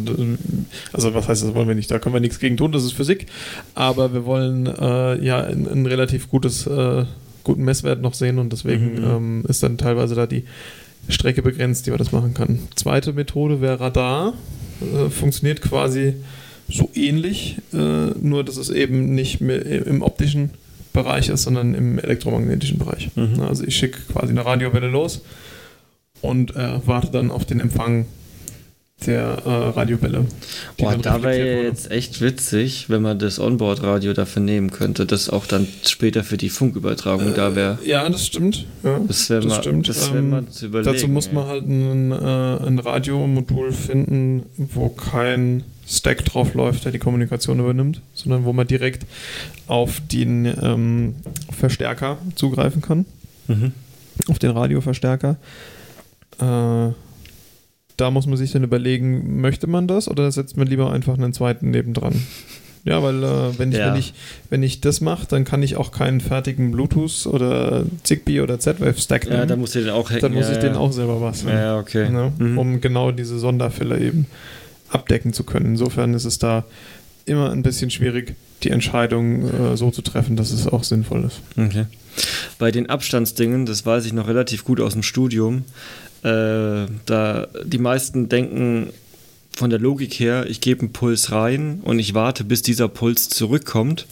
also 0.93 1.15
was 1.15 1.29
heißt, 1.29 1.45
das 1.45 1.55
wollen 1.55 1.69
wir 1.69 1.75
nicht? 1.75 1.91
Da 1.91 1.99
können 1.99 2.15
wir 2.15 2.21
nichts 2.21 2.41
gegen 2.41 2.57
tun, 2.59 2.73
das 2.73 2.85
ist 2.85 2.93
Physik. 2.93 3.27
Aber 3.75 4.13
wir 4.13 4.27
wollen 4.27 4.67
äh, 4.67 5.25
ja 5.25 5.43
ein, 5.45 5.67
ein 5.67 5.87
relativ 5.87 6.29
gutes, 6.29 6.67
äh, 6.67 7.05
guten 7.47 7.65
Messwert 7.65 8.03
noch 8.03 8.15
sehen 8.15 8.39
und 8.39 8.53
deswegen 8.53 8.97
Mhm. 8.97 9.05
ähm, 9.05 9.45
ist 9.49 9.63
dann 9.63 9.79
teilweise 9.79 10.15
da 10.15 10.27
die 10.27 10.45
Strecke 11.09 11.41
begrenzt, 11.43 11.87
die 11.87 11.91
man 11.91 11.99
das 11.99 12.13
machen 12.13 12.35
kann. 12.35 12.59
Zweite 12.75 13.13
Methode 13.13 13.61
wäre 13.61 13.81
Radar. 13.81 14.35
Äh, 14.81 15.09
funktioniert 15.09 15.63
quasi 15.63 16.15
so 16.69 16.91
ähnlich, 16.95 17.57
äh, 17.73 17.77
nur 18.21 18.43
dass 18.45 18.57
es 18.57 18.71
eben 18.71 19.15
nicht 19.15 19.41
mehr 19.41 19.65
im 19.87 20.03
optischen 20.03 20.51
Bereich 20.93 21.29
ist, 21.29 21.45
sondern 21.45 21.75
im 21.75 21.99
elektromagnetischen 21.99 22.79
Bereich. 22.79 23.11
Mhm. 23.17 23.41
Also 23.41 23.65
ich 23.65 23.77
schicke 23.77 24.01
quasi 24.13 24.33
eine 24.33 24.45
Radiowelle 24.45 24.89
los 24.89 25.23
und 26.23 26.57
äh, 26.57 26.81
warte 26.85 27.11
dann 27.13 27.31
auf 27.31 27.45
den 27.45 27.61
Empfang 27.61 28.07
der 29.05 29.43
äh, 29.45 29.51
Radiowelle. 29.51 30.25
Boah, 30.79 30.97
da 30.97 31.23
wäre 31.23 31.65
jetzt 31.65 31.91
echt 31.91 32.23
witzig, 32.23 32.89
wenn 32.89 33.03
man 33.03 33.19
das 33.19 33.39
Onboard-Radio 33.39 34.15
dafür 34.15 34.41
nehmen 34.43 34.71
könnte, 34.71 35.05
das 35.05 35.29
auch 35.29 35.47
dann 35.47 35.69
später 35.85 36.25
für 36.25 36.39
die 36.39 36.49
Funkübertragung 36.49 37.35
da 37.35 37.55
wäre. 37.55 37.79
Ja, 37.85 38.09
das 38.09 38.27
stimmt. 38.27 38.65
Ja. 38.83 38.99
Das 39.07 39.29
wäre 39.29 39.47
mal, 39.47 39.61
stimmt. 39.61 39.89
das 39.89 40.11
wär 40.13 40.19
Ähm, 40.21 40.31
mal 40.31 40.47
zu 40.49 40.67
überlegen. 40.67 40.93
Dazu 40.95 41.09
muss 41.09 41.31
man 41.31 41.47
halt 41.47 41.67
ein, 41.69 42.11
äh, 42.11 42.67
ein 42.67 42.79
Radiomodul 42.79 43.73
finden, 43.73 44.45
wo 44.57 44.89
kein 44.89 45.63
Stack 45.87 46.25
drauf 46.25 46.55
läuft, 46.55 46.85
der 46.87 46.93
die 46.93 46.99
Kommunikation 46.99 47.61
übernimmt, 47.61 48.01
sondern 48.15 48.45
wo 48.45 48.53
man 48.55 48.67
direkt 48.67 49.05
auf 49.67 50.01
den 50.11 50.47
ähm, 50.61 51.15
Verstärker 51.57 52.17
zugreifen 52.35 52.81
kann, 52.81 53.05
Mhm. 53.47 53.73
auf 54.29 54.39
den 54.41 54.51
Radioverstärker. 54.51 55.37
Äh, 56.41 56.89
da 57.97 58.11
muss 58.11 58.27
man 58.27 58.37
sich 58.37 58.53
dann 58.53 58.65
überlegen, 58.65 59.41
möchte 59.41 59.67
man 59.67 59.87
das 59.89 60.09
oder 60.09 60.31
setzt 60.31 60.57
man 60.57 60.67
lieber 60.67 60.93
einfach 60.93 61.15
einen 61.17 61.33
zweiten 61.33 61.71
nebendran? 61.71 62.15
Ja, 62.85 63.03
weil 63.03 63.25
äh, 63.25 63.59
wenn, 63.59 63.73
ich, 63.73 63.79
Ja. 63.79 63.91
wenn, 63.91 63.99
ich, 63.99 64.15
wenn 64.49 64.63
ich 64.63 64.81
das 64.81 65.01
mache, 65.01 65.27
dann 65.29 65.45
kann 65.45 65.63
ich 65.63 65.77
auch 65.77 65.91
keinen 65.91 66.21
fertigen 66.21 66.71
Bluetooth 66.71 67.27
oder 67.27 67.85
Zigbee 68.05 68.41
oder 68.43 68.61
Z-Wave-Stack 68.61 69.25
Ja, 69.27 69.35
nehmen. 69.37 69.49
da 69.49 69.57
muss 69.57 69.75
ich 69.75 69.83
den 69.85 69.91
auch 69.93 70.09
hacken. 70.09 70.21
dann 70.23 70.35
muss 70.35 70.47
ja, 70.47 70.53
ich 70.53 70.59
den 70.59 70.75
ja. 70.75 70.79
auch 70.79 70.93
selber 70.93 71.19
basteln, 71.19 71.57
Ja, 71.57 71.79
okay. 71.79 72.09
ne? 72.09 72.33
Mhm. 72.39 72.59
um 72.59 72.81
genau 72.81 73.11
diese 73.11 73.39
Sonderfälle 73.41 73.99
eben 73.99 74.27
abdecken 74.91 75.33
zu 75.33 75.43
können. 75.43 75.67
Insofern 75.67 76.15
ist 76.15 76.25
es 76.27 76.39
da 76.39 76.65
immer 77.25 77.51
ein 77.51 77.65
bisschen 77.65 77.91
schwierig, 77.91 78.37
die 78.63 78.71
Entscheidung 78.71 79.49
äh, 79.73 79.77
so 79.77 79.91
zu 79.91 80.01
treffen, 80.03 80.37
dass 80.37 80.53
es 80.53 80.69
auch 80.69 80.85
sinnvoll 80.85 81.25
ist. 81.25 81.41
Okay. 81.59 81.87
Bei 82.61 82.71
den 82.71 82.89
Abstandsdingen, 82.89 83.67
das 83.67 83.85
weiß 83.85 84.07
ich 84.07 84.13
noch 84.13 84.29
relativ 84.29 84.65
gut 84.65 84.81
aus 84.81 84.93
dem 84.93 85.03
Studium, 85.03 85.65
äh, 86.27 86.89
da 87.07 87.47
die 87.65 87.79
meisten 87.79 88.29
denken 88.29 88.91
von 89.53 89.71
der 89.71 89.79
Logik 89.79 90.15
her, 90.15 90.47
ich 90.49 90.61
gebe 90.61 90.81
einen 90.81 90.93
Puls 90.93 91.31
rein 91.31 91.81
und 91.83 91.99
ich 92.01 92.15
warte, 92.15 92.43
bis 92.43 92.63
dieser 92.63 92.89
Puls 92.89 93.29
zurückkommt 93.29 94.07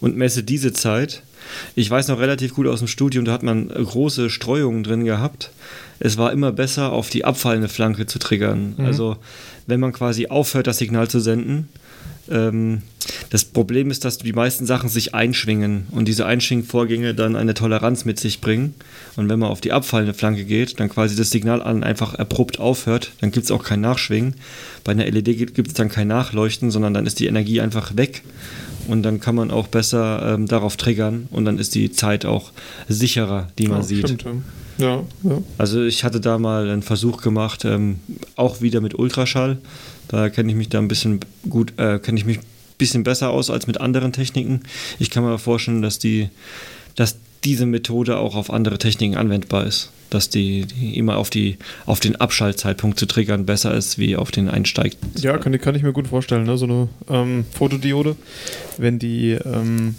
und 0.00 0.16
messe 0.16 0.44
diese 0.44 0.72
Zeit. 0.72 1.22
Ich 1.74 1.90
weiß 1.90 2.08
noch 2.08 2.20
relativ 2.20 2.54
gut 2.54 2.68
aus 2.68 2.78
dem 2.78 2.88
Studium, 2.88 3.24
da 3.24 3.32
hat 3.32 3.42
man 3.42 3.68
große 3.68 4.30
Streuungen 4.30 4.84
drin 4.84 5.04
gehabt. 5.04 5.50
Es 5.98 6.16
war 6.16 6.32
immer 6.32 6.52
besser, 6.52 6.92
auf 6.92 7.10
die 7.10 7.24
abfallende 7.24 7.68
Flanke 7.68 8.06
zu 8.06 8.18
triggern. 8.20 8.74
Mhm. 8.76 8.84
Also 8.84 9.16
wenn 9.66 9.80
man 9.80 9.92
quasi 9.92 10.28
aufhört, 10.28 10.68
das 10.68 10.78
Signal 10.78 11.08
zu 11.08 11.18
senden, 11.18 11.68
ähm, 12.30 12.82
das 13.30 13.44
Problem 13.44 13.90
ist, 13.90 14.04
dass 14.04 14.18
die 14.18 14.32
meisten 14.32 14.66
Sachen 14.66 14.88
sich 14.88 15.14
einschwingen 15.14 15.86
und 15.90 16.08
diese 16.08 16.26
Einschwingvorgänge 16.26 17.14
dann 17.14 17.36
eine 17.36 17.54
Toleranz 17.54 18.04
mit 18.04 18.18
sich 18.18 18.40
bringen. 18.40 18.74
Und 19.16 19.28
wenn 19.28 19.38
man 19.38 19.50
auf 19.50 19.60
die 19.60 19.72
abfallende 19.72 20.14
Flanke 20.14 20.44
geht, 20.44 20.80
dann 20.80 20.88
quasi 20.88 21.16
das 21.16 21.30
Signal 21.30 21.62
an 21.62 21.82
einfach 21.82 22.14
abrupt 22.14 22.60
aufhört, 22.60 23.12
dann 23.20 23.30
gibt 23.30 23.44
es 23.44 23.50
auch 23.50 23.64
kein 23.64 23.80
Nachschwingen. 23.80 24.34
Bei 24.84 24.92
einer 24.92 25.06
LED 25.06 25.54
gibt 25.54 25.68
es 25.68 25.74
dann 25.74 25.88
kein 25.88 26.08
Nachleuchten, 26.08 26.70
sondern 26.70 26.94
dann 26.94 27.06
ist 27.06 27.20
die 27.20 27.26
Energie 27.26 27.60
einfach 27.60 27.96
weg 27.96 28.22
und 28.88 29.02
dann 29.02 29.20
kann 29.20 29.34
man 29.34 29.50
auch 29.50 29.68
besser 29.68 30.34
ähm, 30.34 30.46
darauf 30.46 30.76
triggern 30.76 31.28
und 31.30 31.44
dann 31.44 31.58
ist 31.58 31.74
die 31.74 31.92
Zeit 31.92 32.24
auch 32.24 32.50
sicherer, 32.88 33.48
die 33.58 33.68
man 33.68 33.78
Ja, 33.78 33.84
sieht. 33.84 34.08
Stimmt, 34.08 34.24
ja. 34.78 34.86
ja, 34.86 35.04
ja. 35.22 35.42
Also 35.58 35.84
ich 35.84 36.04
hatte 36.04 36.20
da 36.20 36.38
mal 36.38 36.68
einen 36.68 36.82
Versuch 36.82 37.20
gemacht, 37.22 37.64
ähm, 37.64 38.00
auch 38.34 38.60
wieder 38.60 38.80
mit 38.80 38.98
Ultraschall. 38.98 39.58
Da 40.08 40.28
kenne 40.30 40.50
ich 40.50 40.56
mich 40.56 40.68
da 40.68 40.78
ein 40.78 40.88
bisschen 40.88 41.20
gut, 41.48 41.72
äh, 41.78 41.98
kenne 41.98 42.18
ich 42.18 42.24
mich 42.24 42.38
ein 42.38 42.44
bisschen 42.78 43.04
besser 43.04 43.30
aus 43.30 43.50
als 43.50 43.66
mit 43.66 43.80
anderen 43.80 44.12
Techniken. 44.12 44.60
Ich 44.98 45.10
kann 45.10 45.22
mir 45.24 45.38
vorstellen, 45.38 45.82
dass 45.82 45.98
die, 45.98 46.28
dass 46.96 47.16
diese 47.44 47.66
Methode 47.66 48.16
auch 48.18 48.34
auf 48.34 48.50
andere 48.50 48.78
Techniken 48.78 49.16
anwendbar 49.16 49.64
ist. 49.66 49.90
Dass 50.10 50.30
die, 50.30 50.64
die 50.64 50.96
immer 50.96 51.18
auf 51.18 51.28
die, 51.28 51.58
auf 51.84 52.00
den 52.00 52.16
Abschaltzeitpunkt 52.16 52.98
zu 52.98 53.04
triggern 53.04 53.44
besser 53.44 53.74
ist 53.74 53.98
wie 53.98 54.16
auf 54.16 54.30
den 54.30 54.48
Einsteig. 54.48 54.96
Ja, 55.16 55.36
kann, 55.36 55.52
ich- 55.52 55.60
kann 55.60 55.74
ich 55.74 55.82
mir 55.82 55.92
gut 55.92 56.08
vorstellen. 56.08 56.44
Ne? 56.44 56.56
So 56.56 56.64
eine 56.64 56.88
ähm, 57.10 57.44
Fotodiode, 57.52 58.16
wenn 58.78 58.98
die 58.98 59.32
ähm, 59.32 59.96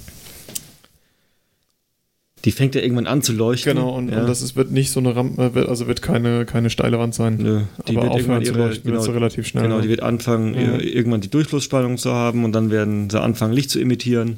Die 2.45 2.52
fängt 2.52 2.73
ja 2.73 2.82
irgendwann 2.82 3.06
an 3.08 3.21
zu 3.21 3.34
leuchten. 3.34 3.73
genau 3.75 3.89
und, 3.97 4.10
ja. 4.10 4.21
und 4.21 4.28
das 4.28 4.41
ist, 4.41 4.56
wird 4.56 4.71
nicht 4.71 4.91
so 4.91 4.99
eine 5.02 5.13
Rampe, 5.15 5.54
wird, 5.56 5.67
also 5.67 5.88
wird 5.88 6.02
keine, 6.02 6.45
keine 6.45 6.69
steile 6.69 6.97
Wand 6.97 7.13
sein. 7.13 7.36
Nö, 7.38 7.62
die 7.88 7.97
aber 7.97 8.04
wird 8.04 8.13
aufhören 8.13 8.41
irgendwann 8.41 8.45
zu 8.45 8.54
leuchten 8.54 8.86
wird 8.86 8.93
genau, 8.95 9.02
so 9.06 9.12
relativ 9.12 9.47
schnell. 9.47 9.63
Genau, 9.63 9.75
ne? 9.78 9.82
die 9.82 9.89
wird 9.89 10.02
anfangen, 10.04 10.54
Ja. 10.54 10.78
ihr- 10.78 10.95
irgendwann 10.95 11.19
die 11.21 11.30
Durchflussspannung 11.30 11.97
zu 11.97 12.12
haben 12.13 12.45
und 12.45 12.54
dann 12.54 12.71
werden 12.71 13.10
sie 13.10 13.19
anfangen, 13.21 13.54
Licht 13.54 13.69
zu 13.71 13.80
emittieren. 13.80 14.38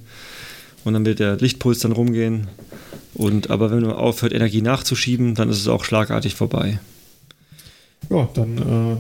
Und 0.84 0.94
dann 0.94 1.06
wird 1.06 1.20
der 1.20 1.38
Lichtpuls 1.38 1.78
dann 1.80 1.92
rumgehen. 1.92 2.48
Und 3.14 3.52
aber 3.52 3.70
wenn 3.70 3.82
man 3.82 3.92
aufhört, 3.92 4.34
Energie 4.34 4.64
nachzuschieben, 4.64 5.36
dann 5.36 5.50
ist 5.50 5.60
es 5.60 5.68
auch 5.68 5.84
schlagartig 5.84 6.34
vorbei. 6.34 6.80
ja, 8.10 8.28
dann, 8.34 8.58
äh, 8.58 8.98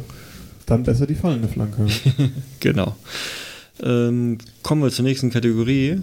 dann 0.68 0.84
besser 0.84 1.08
die 1.08 1.16
fallende 1.16 1.48
Flanke. 1.48 1.88
Genau. 2.60 2.96
Ähm, 3.84 4.38
kommen 4.62 4.84
wir 4.84 4.92
zur 4.92 5.06
nächsten 5.06 5.32
Kategorie. 5.32 5.98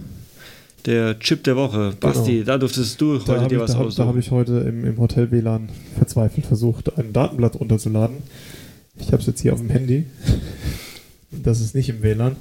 Der 0.85 1.19
Chip 1.19 1.43
der 1.43 1.55
Woche. 1.55 1.93
Basti, 1.99 2.43
da 2.43 2.57
durftest 2.57 2.99
du 3.01 3.19
heute 3.19 3.41
habe 3.41 3.49
dir 3.49 3.55
ich, 3.55 3.61
was 3.61 3.71
da 3.71 3.77
hab, 3.77 3.83
da 3.83 3.87
aussuchen. 3.87 4.07
hab 4.07 4.17
ich 4.17 4.31
heute 4.31 4.59
im, 4.59 4.85
im 4.85 4.97
Hotel 4.97 5.31
WLAN 5.31 5.69
verzweifelt 5.97 6.45
versucht, 6.45 6.97
ein 6.97 7.13
Datenblatt 7.13 7.59
runterzuladen. 7.59 8.17
Ich 8.97 9.07
habe 9.07 9.17
es 9.17 9.27
jetzt 9.27 9.41
hier 9.41 9.53
auf 9.53 9.59
dem 9.59 9.69
Handy. 9.69 10.05
Das 11.31 11.61
ist 11.61 11.75
nicht 11.75 11.89
im 11.89 12.01
WLAN. 12.01 12.35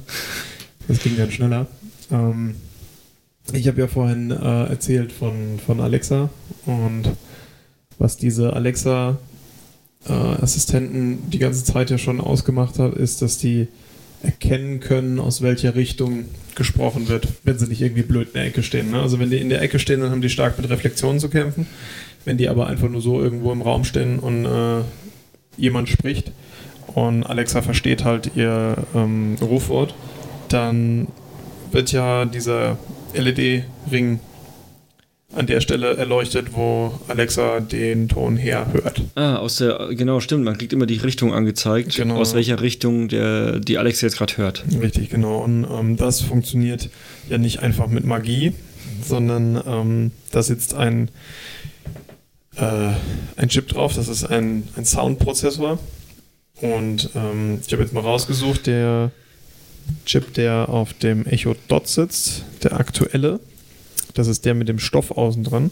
Das 0.87 1.03
ging 1.03 1.17
dann 1.17 1.31
schneller. 1.31 1.67
Ähm, 2.11 2.55
ich 3.53 3.69
habe 3.69 3.81
ja 3.81 3.87
vorhin 3.87 4.31
äh, 4.31 4.65
erzählt 4.65 5.13
von, 5.13 5.59
von 5.65 5.81
Alexa 5.81 6.31
und 6.67 7.05
was 7.99 8.17
diese 8.17 8.53
Alexa-Assistenten 8.53 11.31
die 11.31 11.39
ganze 11.39 11.65
Zeit 11.65 11.91
ja 11.91 11.99
schon 11.99 12.21
ausgemacht 12.21 12.79
hat, 12.79 12.95
ist, 12.95 13.23
dass 13.23 13.39
die 13.39 13.69
erkennen 14.23 14.81
können, 14.81 15.19
aus 15.19 15.43
welcher 15.43 15.75
Richtung 15.75 16.27
gesprochen 16.59 17.09
wird, 17.09 17.29
wenn 17.45 17.59
sie 17.59 17.69
nicht 17.69 17.81
irgendwie 17.81 18.03
blöd 18.03 18.29
in 18.29 18.35
der 18.35 18.45
Ecke 18.45 18.63
stehen. 18.63 18.91
Ne? 18.91 19.01
Also 19.01 19.19
wenn 19.19 19.31
die 19.31 19.39
in 19.39 19.49
der 19.49 19.63
Ecke 19.63 19.79
stehen, 19.79 20.01
dann 20.01 20.11
haben 20.11 20.21
die 20.21 20.29
stark 20.29 20.59
mit 20.59 20.69
Reflexionen 20.69 21.21
zu 21.21 21.31
kämpfen. 21.31 21.67
Wenn 22.27 22.37
die 22.37 22.49
aber 22.49 22.67
einfach 22.67 22.91
nur 22.91 23.01
so 23.01 23.23
irgendwo 23.23 23.53
im 23.53 23.63
Raum 23.63 23.85
stehen 23.85 24.19
und 24.19 24.45
äh, 24.45 24.83
jemand 25.57 25.89
spricht 25.89 26.33
und 26.89 27.25
Alexa 27.25 27.63
versteht 27.63 28.05
halt 28.05 28.33
ihr 28.35 28.77
ähm, 28.95 29.37
Rufwort, 29.41 29.95
dann 30.49 31.07
wird 31.71 31.93
ja 31.93 32.25
dieser 32.27 32.77
LED-Ring 33.15 34.21
an 35.35 35.47
der 35.47 35.61
Stelle 35.61 35.97
erleuchtet, 35.97 36.49
wo 36.55 36.99
Alexa 37.07 37.61
den 37.61 38.09
Ton 38.09 38.37
herhört. 38.37 39.03
Ah, 39.15 39.37
aus 39.37 39.57
der, 39.57 39.89
genau, 39.91 40.21
stimmt. 40.21 40.45
Man 40.45 40.57
kriegt 40.57 40.73
immer 40.73 40.87
die 40.87 40.97
Richtung 40.97 41.35
angezeigt, 41.35 41.95
Genau. 41.97 42.17
aus 42.17 42.35
welcher 42.35 42.61
Richtung 42.63 43.09
der, 43.09 43.61
die 43.61 43.77
Alexa 43.79 44.07
jetzt 44.07 44.17
gerade 44.17 44.37
hört. 44.39 44.65
Richtig, 44.81 45.11
genau. 45.11 45.39
Und 45.45 45.65
ähm, 45.71 45.97
das 45.99 46.23
funktioniert 46.23 46.89
ja 47.29 47.37
nicht 47.37 47.61
einfach 47.61 47.89
mit 47.89 48.05
Magie, 48.05 48.53
sondern 49.07 49.63
ähm, 49.67 50.11
da 50.33 50.43
sitzt 50.43 50.73
ein, 50.75 51.11
äh, 52.57 52.93
ein 53.37 53.49
Chip 53.51 53.69
drauf, 53.69 53.95
das 53.95 54.09
ist 54.09 54.25
ein, 54.25 54.67
ein 54.77 54.87
Soundprozessor. 54.87 55.79
Und 56.63 57.11
ähm, 57.15 57.61
ich 57.67 57.73
habe 57.73 57.83
jetzt 57.83 57.93
mal 57.93 58.01
rausgesucht, 58.01 58.67
der 58.67 59.11
Chip, 60.07 60.33
der 60.35 60.71
auf 60.71 60.95
dem 60.95 61.27
Echo 61.27 61.55
Dot 61.69 61.87
sitzt, 61.87 62.45
der 62.63 62.73
aktuelle, 62.81 63.41
das 64.19 64.29
ist 64.29 64.45
der 64.45 64.55
mit 64.55 64.69
dem 64.69 64.79
Stoff 64.79 65.11
außen 65.11 65.45
dran, 65.45 65.71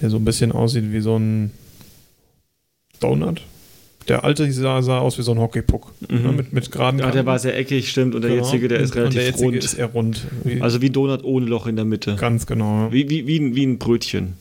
der 0.00 0.10
so 0.10 0.16
ein 0.16 0.24
bisschen 0.24 0.52
aussieht 0.52 0.92
wie 0.92 1.00
so 1.00 1.16
ein 1.18 1.50
Donut, 3.00 3.40
Der 4.08 4.24
alte 4.24 4.50
sah, 4.52 4.82
sah 4.82 4.98
aus 4.98 5.16
wie 5.18 5.22
so 5.22 5.32
ein 5.32 5.38
Hockeypuck. 5.38 5.92
Mhm. 6.08 6.22
Ne, 6.22 6.32
mit, 6.32 6.52
mit 6.52 6.70
geraden 6.70 7.00
Ja, 7.00 7.10
der 7.10 7.24
war 7.26 7.38
sehr 7.38 7.56
eckig, 7.56 7.88
stimmt, 7.90 8.14
und 8.14 8.22
der 8.22 8.30
Genau. 8.32 8.44
jetzige, 8.44 8.68
der 8.68 8.80
ist 8.80 8.90
Und- 8.94 8.98
relativ 8.98 9.22
der 9.36 9.44
rund. 9.46 9.56
ist 9.56 9.74
eher 9.74 9.86
rund. 9.86 10.26
Wie, 10.44 10.60
also 10.60 10.82
wie 10.82 10.90
Donut 10.90 11.24
ohne 11.24 11.46
Loch 11.46 11.66
in 11.66 11.76
der 11.76 11.84
Mitte. 11.86 12.16
ganz 12.16 12.46
genau. 12.46 12.84
ja. 12.86 12.92
Wie, 12.92 13.08
wie, 13.08 13.26
wie, 13.26 13.38
ein, 13.38 13.54
wie 13.54 13.64
ein 13.66 13.78
Brötchen. 13.78 14.34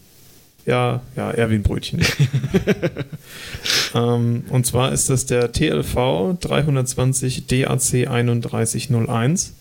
Ja, 0.66 1.02
ja, 1.16 1.32
eher 1.32 1.50
wie 1.50 1.56
ein 1.56 1.64
Brötchen. 1.64 2.02
ähm, 3.96 4.44
und 4.50 4.66
zwar 4.66 4.92
ist 4.92 5.10
das 5.10 5.26
der 5.26 5.52
TLV 5.52 6.38
320 6.40 7.48
DAC 7.48 8.06
3101. 8.06 9.54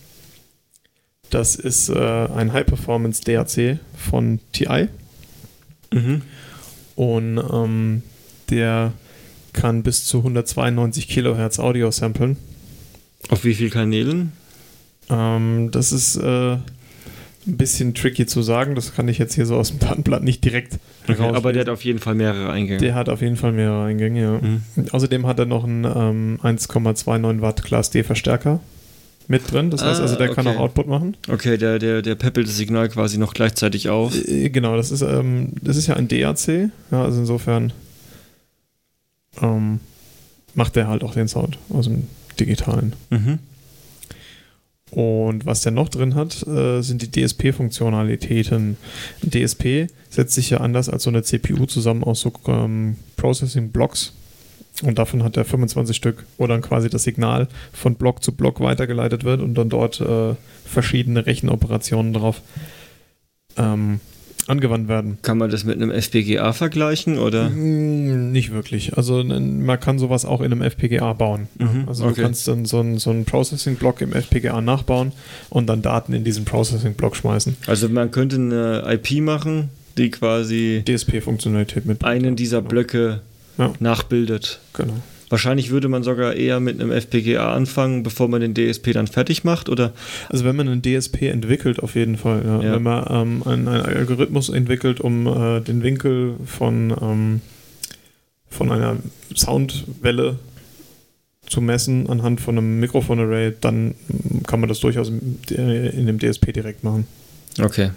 Das 1.31 1.57
ist 1.57 1.89
äh, 1.91 1.95
ein 2.35 2.53
High-Performance 2.53 3.23
DAC 3.25 3.79
von 3.97 4.41
TI 4.53 4.89
Mhm. 5.91 6.21
und 6.97 7.39
ähm, 7.51 8.03
der 8.51 8.93
kann 9.55 9.83
bis 9.83 10.05
zu 10.05 10.19
192 10.19 11.09
Kilohertz 11.09 11.59
Audio 11.59 11.91
samplen. 11.91 12.37
Auf 13.31 13.45
wie 13.45 13.55
vielen 13.55 13.71
Kanälen? 13.71 14.33
Ähm, 15.09 15.71
das 15.73 15.93
ist 15.93 16.17
äh, 16.17 16.53
ein 16.57 16.63
bisschen 17.47 17.95
tricky 17.95 18.27
zu 18.27 18.43
sagen. 18.43 18.75
Das 18.75 18.95
kann 18.95 19.09
ich 19.09 19.17
jetzt 19.17 19.35
hier 19.35 19.47
so 19.47 19.57
aus 19.57 19.71
dem 19.71 19.79
Datenblatt 19.79 20.23
nicht 20.23 20.45
direkt 20.45 20.79
Okay, 21.09 21.23
aber 21.23 21.55
der 21.55 21.63
hat 21.63 21.69
auf 21.71 21.85
jeden 21.85 21.99
Fall 22.01 22.15
mehrere 22.15 22.51
Eingänge. 22.53 22.81
Der 22.81 22.95
hat 22.95 23.09
auf 23.09 23.23
jeden 23.23 23.37
Fall 23.37 23.53
mehrere 23.53 23.87
Eingänge, 23.87 24.21
ja. 24.23 24.39
Mhm. 24.39 24.63
Außerdem 24.93 25.27
hat 25.27 25.39
er 25.39 25.47
noch 25.47 25.65
einen 25.65 25.85
ähm, 25.85 26.39
1,29 26.43 27.41
Watt 27.41 27.65
Class 27.65 27.89
D 27.89 28.03
Verstärker 28.03 28.61
mit 29.29 29.51
drin. 29.51 29.71
Das 29.71 29.83
heißt 29.85 30.01
Ah, 30.01 30.03
also, 30.03 30.17
der 30.17 30.35
kann 30.35 30.47
okay. 30.47 30.57
auch 30.57 30.61
Output 30.61 30.87
machen. 30.89 31.17
Okay, 31.29 31.57
der, 31.59 31.79
der, 31.79 32.03
der 32.03 32.15
peppelt 32.15 32.49
das 32.49 32.57
Signal 32.57 32.89
quasi 32.89 33.19
noch 33.19 33.35
gleichzeitig 33.35 33.89
auf. 33.91 34.15
Äh, 34.27 34.49
Genau, 34.51 34.77
das 34.77 34.91
ist, 34.91 35.03
ähm, 35.03 35.53
das 35.63 35.77
ist 35.77 35.87
ja 35.87 35.95
ein 35.95 36.09
DAC. 36.09 36.71
Ja, 36.91 37.05
also 37.05 37.21
insofern 37.21 37.73
ähm, 39.41 39.81
macht 40.55 40.77
der 40.77 40.89
halt 40.89 41.05
auch 41.05 41.15
den 41.15 41.29
Sound 41.29 41.59
aus 41.71 41.85
dem 41.85 42.05
digitalen. 42.41 42.95
Mhm. 43.11 43.39
Und 44.91 45.45
was 45.45 45.61
der 45.61 45.73
noch 45.73 45.91
drin 45.91 46.15
hat, 46.15 46.47
äh, 46.47 46.81
sind 46.81 47.03
die 47.03 47.11
DSP-Funktionalitäten. 47.11 48.79
DSP 49.23 49.89
setzt 50.09 50.35
sich 50.35 50.49
ja 50.51 50.59
anders 50.59 50.89
als 50.89 51.03
so 51.03 51.11
eine 51.11 51.23
CPU 51.23 51.67
zusammen 51.67 52.03
aus 52.03 52.21
so 52.21 52.33
ähm, 52.47 52.97
Processing-Blocks. 53.17 54.15
Und 54.83 54.99
davon 54.99 55.25
hat 55.25 55.37
er 55.37 55.45
25 55.45 55.97
Stück, 55.97 56.25
wo 56.37 56.47
dann 56.47 56.63
quasi 56.63 56.89
das 56.89 57.03
Signal 57.03 57.49
von 57.73 57.97
Block 57.97 58.23
zu 58.23 58.33
Block 58.33 58.61
weitergeleitet 58.61 59.25
wird 59.25 59.41
und 59.41 59.55
dann 59.55 59.69
dort 59.69 60.01
äh, 60.01 60.35
verschiedene 60.65 61.27
Rechenoperationen 61.27 62.13
drauf 62.13 62.43
ähm, 63.57 64.01
angewandt 64.47 64.89
werden. 64.89 65.19
Kann 65.23 65.37
man 65.39 65.51
das 65.51 65.65
mit 65.65 65.77
einem 65.77 65.91
FPGA 65.91 66.53
vergleichen 66.53 67.19
oder? 67.19 67.51
Mm, 67.51 68.33
Nicht 68.33 68.53
wirklich. 68.53 68.97
Also 68.97 69.23
man 69.23 69.79
kann 69.81 69.99
sowas 69.99 70.25
auch 70.25 70.41
in 70.41 70.53
einem 70.53 70.63
FPGA 70.63 71.13
bauen. 71.13 71.49
Mhm, 71.59 71.85
Also 71.87 72.05
okay. 72.05 72.15
du 72.15 72.23
kannst 72.23 72.49
dann 72.49 72.65
so 72.65 72.81
einen 72.81 72.99
so 72.99 73.11
einen 73.11 73.25
Processing-Block 73.25 74.01
im 74.01 74.13
FPGA 74.13 74.61
nachbauen 74.61 75.13
und 75.51 75.67
dann 75.67 75.83
Daten 75.83 76.13
in 76.15 76.25
diesen 76.25 76.45
Processing-Block 76.45 77.17
schmeißen. 77.17 77.57
Also 77.67 77.89
man 77.89 78.11
könnte 78.11 78.37
eine 78.37 78.85
IP 78.95 79.21
machen, 79.23 79.69
die 79.99 80.11
quasi 80.11 80.83
DSP-Funktionalität 80.87 81.85
mit. 81.85 82.05
einen 82.05 82.37
dieser 82.37 82.63
Blöcke 82.63 83.21
Ja. 83.59 83.73
nachbildet. 83.81 84.61
Genau. 84.73 84.95
Wahrscheinlich 85.31 85.71
würde 85.71 85.89
man 85.89 86.03
sogar 86.03 86.35
eher 86.35 86.59
mit 86.59 86.81
einem 86.81 86.91
FPGA 86.91 87.53
anfangen, 87.53 88.03
bevor 88.03 88.29
man 88.29 88.41
den 88.41 88.55
DSP 88.55 88.93
dann 88.93 89.07
fertig 89.07 89.45
macht, 89.45 89.69
oder? 89.69 89.93
Also 90.31 90.45
wenn 90.45 90.57
man 90.57 90.69
einen 90.69 90.81
DSP 90.83 91.25
entwickelt, 91.25 91.81
auf 91.83 91.97
jeden 91.97 92.17
Fall. 92.17 92.43
Ja. 92.47 92.63
Ja. 92.63 92.73
Wenn 92.75 92.83
man 92.83 93.07
ähm, 93.11 93.43
einen, 93.45 93.69
einen 93.69 93.85
Algorithmus 93.85 94.49
entwickelt, 94.49 95.01
um 95.01 95.27
äh, 95.27 95.61
den 95.61 95.83
Winkel 95.83 96.37
von, 96.47 96.95
ähm, 97.03 97.41
von 98.49 98.73
einer 98.73 98.97
Soundwelle 99.37 100.39
zu 101.47 101.61
messen 101.61 102.09
anhand 102.09 102.41
von 102.41 102.57
einem 102.57 102.81
Mikrofonarray, 102.81 103.55
dann 103.61 103.95
kann 104.47 104.61
man 104.61 104.69
das 104.69 104.81
durchaus 104.81 105.09
in 105.09 106.07
dem 106.07 106.19
DSP 106.19 106.53
direkt 106.53 106.85
machen. 106.85 107.07
Okay. 107.61 107.91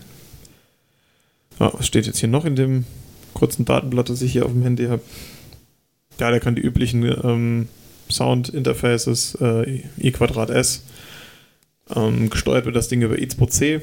Ja, 1.60 1.72
was 1.74 1.88
steht 1.88 2.08
jetzt 2.08 2.20
hier 2.20 2.30
noch 2.30 2.46
in 2.46 2.56
dem 2.56 2.86
kurzen 3.34 3.66
Datenblatt, 3.66 4.10
das 4.10 4.22
ich 4.22 4.32
hier 4.32 4.46
auf 4.46 4.52
dem 4.52 4.64
Handy 4.64 4.86
habe? 4.88 5.02
Ja, 6.22 6.30
der 6.30 6.40
kann 6.40 6.54
die 6.54 6.62
üblichen 6.62 7.04
ähm, 7.04 7.68
Sound-Interfaces, 8.08 9.40
äh, 9.42 9.82
i 10.00 10.12
Quadrat 10.12 10.52
S. 10.52 10.84
Ähm, 11.96 12.30
gesteuert 12.30 12.66
wird 12.66 12.76
das 12.76 12.90
Ding 12.90 13.02
über 13.02 13.16
I2C 13.16 13.82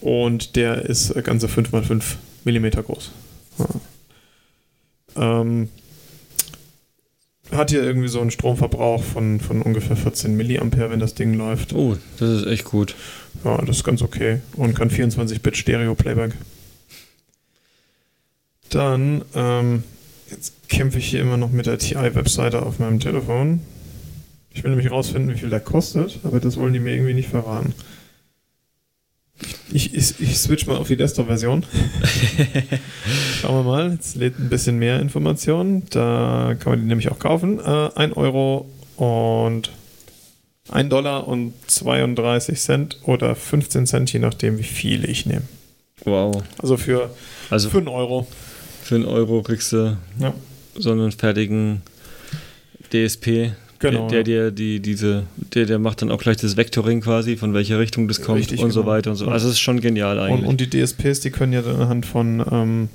und 0.00 0.56
der 0.56 0.86
ist 0.86 1.10
äh, 1.10 1.20
ganze 1.20 1.46
5x5 1.46 2.02
mm 2.44 2.70
groß. 2.82 3.10
Ja. 3.58 5.40
Ähm, 5.42 5.68
hat 7.52 7.72
hier 7.72 7.82
irgendwie 7.82 8.08
so 8.08 8.22
einen 8.22 8.30
Stromverbrauch 8.30 9.04
von, 9.04 9.38
von 9.40 9.60
ungefähr 9.60 9.96
14 9.96 10.34
Milliampere, 10.34 10.88
wenn 10.88 10.98
das 10.98 11.14
Ding 11.14 11.34
läuft. 11.34 11.74
Oh, 11.74 11.94
das 12.18 12.40
ist 12.40 12.46
echt 12.46 12.64
gut. 12.64 12.94
Ja, 13.44 13.58
das 13.58 13.76
ist 13.76 13.84
ganz 13.84 14.00
okay. 14.00 14.40
Und 14.56 14.74
kann 14.74 14.88
24-Bit 14.88 15.58
Stereo-Playback. 15.58 16.32
Dann, 18.70 19.22
ähm, 19.34 19.84
jetzt 20.30 20.57
kämpfe 20.68 20.98
ich 20.98 21.08
hier 21.08 21.20
immer 21.20 21.36
noch 21.36 21.50
mit 21.50 21.66
der 21.66 21.78
TI-Webseite 21.78 22.62
auf 22.62 22.78
meinem 22.78 23.00
Telefon. 23.00 23.60
Ich 24.52 24.64
will 24.64 24.70
nämlich 24.70 24.90
rausfinden, 24.90 25.32
wie 25.34 25.38
viel 25.38 25.50
der 25.50 25.60
kostet, 25.60 26.18
aber 26.24 26.40
das 26.40 26.56
wollen 26.56 26.72
die 26.72 26.80
mir 26.80 26.92
irgendwie 26.94 27.14
nicht 27.14 27.28
verraten. 27.28 27.74
Ich, 29.70 29.94
ich, 29.94 30.18
ich 30.20 30.38
switch 30.38 30.66
mal 30.66 30.76
auf 30.76 30.88
die 30.88 30.96
Desktop-Version. 30.96 31.64
Schauen 33.40 33.56
wir 33.56 33.62
mal, 33.70 33.92
jetzt 33.92 34.16
lädt 34.16 34.38
ein 34.38 34.48
bisschen 34.48 34.78
mehr 34.78 34.98
Informationen. 35.00 35.84
Da 35.90 36.56
kann 36.58 36.72
man 36.72 36.80
die 36.80 36.86
nämlich 36.86 37.10
auch 37.10 37.18
kaufen. 37.18 37.60
Äh, 37.60 37.90
1 37.94 38.16
Euro 38.16 38.68
und 38.96 39.70
1 40.70 40.88
Dollar 40.88 41.28
und 41.28 41.52
32 41.68 42.58
Cent 42.58 42.98
oder 43.04 43.36
15 43.36 43.86
Cent, 43.86 44.12
je 44.12 44.18
nachdem, 44.18 44.58
wie 44.58 44.64
viele 44.64 45.06
ich 45.06 45.24
nehme. 45.26 45.42
Wow. 46.04 46.42
Also 46.58 46.76
für, 46.76 47.10
Also 47.50 47.70
für 47.70 47.78
einen 47.78 47.88
Euro. 47.88 48.26
für 48.82 48.96
einen 48.96 49.04
Euro 49.04 49.42
kriegst 49.42 49.72
du 49.72 49.96
Ja. 50.18 50.34
So 50.78 50.90
einen 50.92 51.12
fertigen 51.12 51.82
DSP. 52.92 53.52
Genau, 53.80 54.08
Der, 54.08 54.24
der, 54.24 54.50
dir 54.50 54.50
die, 54.50 54.80
diese, 54.80 55.24
der, 55.54 55.64
der 55.66 55.78
macht 55.78 56.02
dann 56.02 56.10
auch 56.10 56.18
gleich 56.18 56.36
das 56.36 56.56
Vectoring 56.56 57.00
quasi, 57.00 57.36
von 57.36 57.54
welcher 57.54 57.78
Richtung 57.78 58.08
das 58.08 58.20
kommt 58.22 58.40
Richtig, 58.40 58.60
und 58.60 58.72
so 58.72 58.80
genau. 58.80 58.92
weiter 58.92 59.10
und 59.10 59.16
so. 59.16 59.28
Also 59.28 59.46
es 59.46 59.52
ist 59.54 59.60
schon 59.60 59.80
genial 59.80 60.18
Und, 60.18 60.24
eigentlich. 60.24 60.48
und 60.48 60.60
die 60.60 60.68
DSPs, 60.68 61.20
die 61.20 61.30
können 61.30 61.52
ja 61.52 61.62
dann 61.62 61.76
anhand 61.76 62.04
von, 62.04 62.44
ähm, 62.50 62.88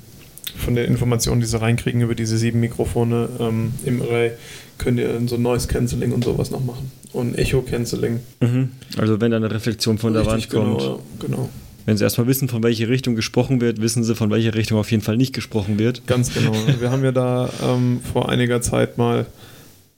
von 0.58 0.74
den 0.74 0.84
Informationen, 0.84 1.40
die 1.40 1.46
sie 1.46 1.58
reinkriegen 1.58 2.02
über 2.02 2.14
diese 2.14 2.36
sieben 2.36 2.60
Mikrofone 2.60 3.30
ähm, 3.40 3.72
im 3.86 4.02
Array, 4.02 4.32
können 4.76 4.98
die 4.98 5.04
dann 5.04 5.26
so 5.26 5.38
Noise 5.38 5.68
Cancelling 5.68 6.12
und 6.12 6.22
sowas 6.22 6.50
noch 6.50 6.62
machen. 6.62 6.90
Und 7.14 7.38
Echo 7.38 7.62
Cancelling. 7.62 8.20
mhm. 8.42 8.68
Also 8.98 9.20
wenn 9.22 9.30
da 9.30 9.38
eine 9.38 9.50
Reflexion 9.50 9.96
von 9.96 10.12
der 10.12 10.26
Wand 10.26 10.50
kommt. 10.50 10.80
Genau, 10.80 11.02
genau. 11.18 11.48
Wenn 11.86 11.96
sie 11.96 12.04
erstmal 12.04 12.26
wissen, 12.26 12.48
von 12.48 12.62
welcher 12.62 12.88
Richtung 12.88 13.14
gesprochen 13.14 13.60
wird, 13.60 13.80
wissen 13.80 14.04
sie, 14.04 14.14
von 14.14 14.30
welcher 14.30 14.54
Richtung 14.54 14.78
auf 14.78 14.90
jeden 14.90 15.02
Fall 15.02 15.16
nicht 15.16 15.34
gesprochen 15.34 15.78
wird. 15.78 16.06
Ganz 16.06 16.32
genau. 16.32 16.52
Wir 16.80 16.90
haben 16.90 17.04
ja 17.04 17.12
da 17.12 17.50
ähm, 17.62 18.00
vor 18.12 18.28
einiger 18.28 18.62
Zeit 18.62 18.96
mal 18.96 19.26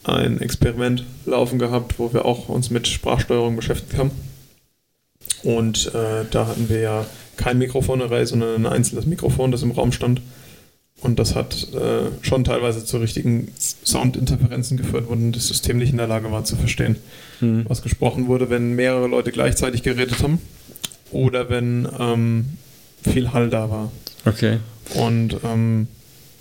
ein 0.04 0.40
Experiment 0.40 1.04
laufen 1.24 1.58
gehabt, 1.58 1.98
wo 1.98 2.12
wir 2.12 2.24
auch 2.24 2.48
uns 2.48 2.70
mit 2.70 2.88
Sprachsteuerung 2.88 3.56
beschäftigt 3.56 3.98
haben. 3.98 4.10
Und 5.42 5.92
äh, 5.94 6.24
da 6.30 6.46
hatten 6.46 6.68
wir 6.68 6.80
ja 6.80 7.06
kein 7.36 7.58
Mikrofonarray, 7.58 8.26
sondern 8.26 8.66
ein 8.66 8.72
einzelnes 8.72 9.06
Mikrofon, 9.06 9.52
das 9.52 9.62
im 9.62 9.70
Raum 9.70 9.92
stand. 9.92 10.20
Und 11.02 11.18
das 11.18 11.34
hat 11.34 11.68
äh, 11.74 12.06
schon 12.22 12.44
teilweise 12.44 12.84
zu 12.84 12.96
richtigen 12.98 13.48
Soundinterferenzen 13.58 14.76
geführt, 14.78 15.04
wo 15.08 15.14
das 15.14 15.46
System 15.46 15.76
nicht 15.76 15.90
in 15.90 15.98
der 15.98 16.06
Lage 16.06 16.32
war 16.32 16.44
zu 16.44 16.56
verstehen, 16.56 16.96
Mhm. 17.40 17.66
was 17.68 17.82
gesprochen 17.82 18.28
wurde, 18.28 18.48
wenn 18.48 18.72
mehrere 18.72 19.08
Leute 19.08 19.30
gleichzeitig 19.30 19.82
geredet 19.82 20.22
haben 20.22 20.40
oder 21.12 21.48
wenn 21.48 21.88
ähm, 21.98 22.46
viel 23.02 23.32
Hall 23.32 23.48
da 23.50 23.70
war. 23.70 23.92
Okay. 24.24 24.58
Und 24.94 25.36
ähm, 25.44 25.86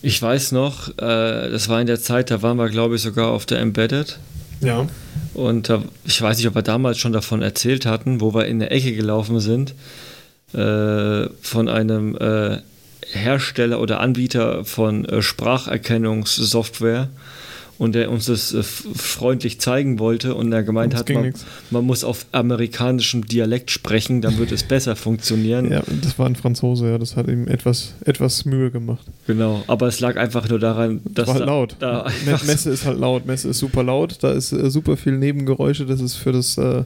Ich 0.02 0.22
weiß 0.22 0.52
noch, 0.52 0.90
äh, 0.98 1.50
das 1.50 1.70
war 1.70 1.80
in 1.82 1.88
der 1.88 2.00
Zeit, 2.00 2.32
da 2.32 2.42
waren 2.42 2.58
wir, 2.58 2.70
glaube 2.70 2.96
ich, 2.96 3.02
sogar 3.02 3.30
auf 3.30 3.46
der 3.46 3.60
Embedded. 3.60 4.20
ja, 4.62 4.88
Und 5.34 5.70
da, 5.70 5.84
ich 6.06 6.22
weiß 6.22 6.38
nicht, 6.38 6.48
ob 6.48 6.56
wir 6.56 6.62
damals 6.62 6.98
schon 6.98 7.14
davon 7.14 7.42
erzählt 7.42 7.86
hatten, 7.86 8.22
wo 8.22 8.34
wir 8.34 8.46
in 8.46 8.60
der 8.60 8.72
Ecke 8.72 8.94
gelaufen 8.96 9.40
sind, 9.40 9.74
äh, 10.54 11.28
von 11.42 11.68
einem 11.70 12.16
äh, 12.18 12.58
Hersteller 13.12 13.80
oder 13.80 14.00
Anbieter 14.00 14.66
von 14.66 15.06
äh, 15.06 15.22
Spracherkennungssoftware 15.22 17.10
und 17.78 17.96
der 17.96 18.10
uns 18.12 18.26
das 18.26 18.54
äh, 18.54 18.64
freundlich 18.64 19.60
zeigen 19.60 20.00
wollte 20.00 20.36
und 20.36 20.52
er 20.52 20.64
gemeint 20.64 20.96
hat, 20.96 21.10
man, 21.10 21.34
man 21.72 21.86
muss 21.86 22.04
auf 22.04 22.26
amerikanischem 22.32 23.26
Dialekt 23.26 23.72
sprechen, 23.72 24.22
dann 24.22 24.38
wird 24.38 24.52
es 24.52 24.64
besser 24.68 24.96
funktionieren. 24.96 25.72
Ja, 25.72 25.84
das 26.02 26.18
war 26.18 26.26
ein 26.26 26.36
Franzose, 26.36 26.90
ja, 26.90 26.98
das 26.98 27.16
hat 27.16 27.28
ihm 27.28 27.48
etwas, 27.48 27.96
etwas 28.06 28.46
Mühe 28.46 28.72
gemacht. 28.72 29.06
Genau, 29.28 29.64
aber 29.68 29.88
es 29.88 30.00
lag 30.00 30.18
einfach 30.18 30.48
nur 30.50 30.60
daran, 30.60 31.02
dass 31.06 31.28
war 31.28 31.36
halt 31.36 31.42
da, 31.44 31.46
laut. 31.46 31.76
da 31.80 32.02
einfach 32.04 32.44
Messe 32.46 32.70
ist 32.70 32.86
halt 32.86 33.00
laut, 33.00 33.26
Messe 33.26 33.50
ist 33.50 33.60
super 33.60 33.84
laut, 33.84 34.18
da 34.22 34.32
ist 34.32 34.52
äh, 34.52 34.70
super 34.70 34.98
viel 34.98 35.18
Nebengeräusche, 35.18 35.86
das 35.86 36.02
ist 36.02 36.16
für 36.16 36.32
das 36.32 36.58
äh, 36.58 36.84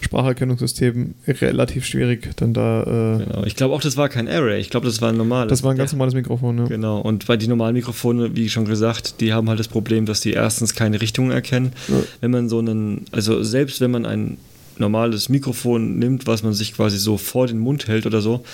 Spracherkennungssystem 0.00 1.14
relativ 1.26 1.84
schwierig, 1.84 2.36
denn 2.36 2.54
da, 2.54 2.82
äh, 2.82 3.18
Genau. 3.18 3.44
Ich 3.44 3.56
glaube 3.56 3.74
auch, 3.74 3.80
das 3.80 3.96
war 3.96 4.08
kein 4.08 4.28
Array. 4.28 4.60
Ich 4.60 4.70
glaube, 4.70 4.86
das 4.86 5.00
war 5.00 5.10
ein 5.10 5.16
normales. 5.16 5.50
das 5.50 5.62
war 5.62 5.72
ein 5.72 5.78
ganz 5.78 5.92
normales 5.92 6.14
Mikrofon, 6.14 6.58
ja. 6.58 6.64
Genau. 6.64 7.00
Und 7.00 7.26
bei 7.26 7.36
die 7.36 7.48
normalen 7.48 7.74
Mikrofone, 7.74 8.34
wie 8.36 8.48
schon 8.48 8.64
gesagt, 8.64 9.20
die 9.20 9.32
haben 9.32 9.48
halt 9.48 9.58
das 9.58 9.68
Problem, 9.68 10.06
dass 10.06 10.20
die 10.20 10.27
sie 10.28 10.34
erstens 10.34 10.74
keine 10.74 11.00
Richtung 11.00 11.30
erkennen. 11.30 11.72
Ja. 11.88 12.02
Wenn 12.20 12.30
man 12.30 12.48
so 12.48 12.58
einen, 12.58 13.06
also 13.12 13.42
selbst 13.42 13.80
wenn 13.80 13.90
man 13.90 14.06
ein 14.06 14.38
normales 14.76 15.28
Mikrofon 15.28 15.98
nimmt, 15.98 16.26
was 16.26 16.42
man 16.42 16.52
sich 16.52 16.74
quasi 16.74 16.98
so 16.98 17.16
vor 17.16 17.46
den 17.46 17.58
Mund 17.58 17.88
hält 17.88 18.06
oder 18.06 18.20
so, 18.20 18.44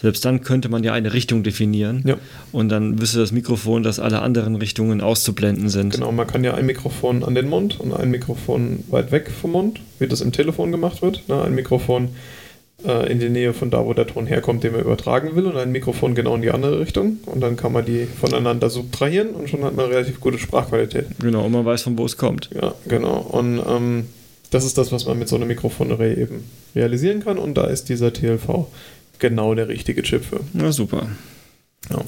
selbst 0.00 0.24
dann 0.24 0.42
könnte 0.42 0.68
man 0.68 0.84
ja 0.84 0.92
eine 0.92 1.12
Richtung 1.12 1.42
definieren. 1.42 2.02
Ja. 2.06 2.16
Und 2.52 2.68
dann 2.68 3.00
wüsste 3.00 3.18
das 3.18 3.32
Mikrofon, 3.32 3.82
dass 3.82 3.98
alle 3.98 4.22
anderen 4.22 4.56
Richtungen 4.56 5.00
auszublenden 5.00 5.68
sind. 5.68 5.92
Genau, 5.94 6.12
man 6.12 6.26
kann 6.26 6.44
ja 6.44 6.54
ein 6.54 6.66
Mikrofon 6.66 7.24
an 7.24 7.34
den 7.34 7.48
Mund 7.48 7.80
und 7.80 7.92
ein 7.92 8.10
Mikrofon 8.10 8.84
weit 8.88 9.10
weg 9.10 9.30
vom 9.30 9.52
Mund, 9.52 9.80
wie 9.98 10.06
das 10.06 10.20
im 10.20 10.32
Telefon 10.32 10.70
gemacht 10.70 11.02
wird. 11.02 11.28
Ne? 11.28 11.42
Ein 11.42 11.54
Mikrofon 11.54 12.10
äh, 12.86 13.10
in 13.10 13.18
die 13.18 13.28
Nähe 13.28 13.54
von 13.54 13.70
da, 13.70 13.84
wo 13.84 13.92
der 13.92 14.06
Ton 14.06 14.26
herkommt, 14.26 14.62
den 14.62 14.72
man 14.72 14.82
übertragen 14.82 15.34
will, 15.34 15.46
und 15.46 15.56
ein 15.56 15.72
Mikrofon 15.72 16.14
genau 16.14 16.34
in 16.34 16.42
die 16.42 16.50
andere 16.50 16.80
Richtung. 16.80 17.18
Und 17.26 17.40
dann 17.40 17.56
kann 17.56 17.72
man 17.72 17.84
die 17.84 18.06
voneinander 18.06 18.70
subtrahieren 18.70 19.30
und 19.30 19.48
schon 19.48 19.64
hat 19.64 19.74
man 19.74 19.86
relativ 19.86 20.20
gute 20.20 20.38
Sprachqualität. 20.38 21.06
Genau, 21.20 21.44
und 21.44 21.52
man 21.52 21.64
weiß, 21.64 21.82
von 21.82 21.98
wo 21.98 22.04
es 22.04 22.16
kommt. 22.16 22.50
Ja, 22.54 22.74
genau. 22.86 23.18
Und 23.18 23.60
ähm, 23.66 24.06
das 24.50 24.64
ist 24.64 24.78
das, 24.78 24.92
was 24.92 25.06
man 25.06 25.18
mit 25.18 25.28
so 25.28 25.36
einem 25.36 25.48
Mikrofonarray 25.48 26.20
eben 26.20 26.44
realisieren 26.74 27.24
kann. 27.24 27.38
Und 27.38 27.54
da 27.54 27.66
ist 27.66 27.88
dieser 27.88 28.12
TLV 28.12 28.66
genau 29.18 29.54
der 29.54 29.68
richtige 29.68 30.02
Chip 30.02 30.24
für. 30.24 30.40
Na 30.52 30.72
super. 30.72 31.08
Ja. 31.90 32.04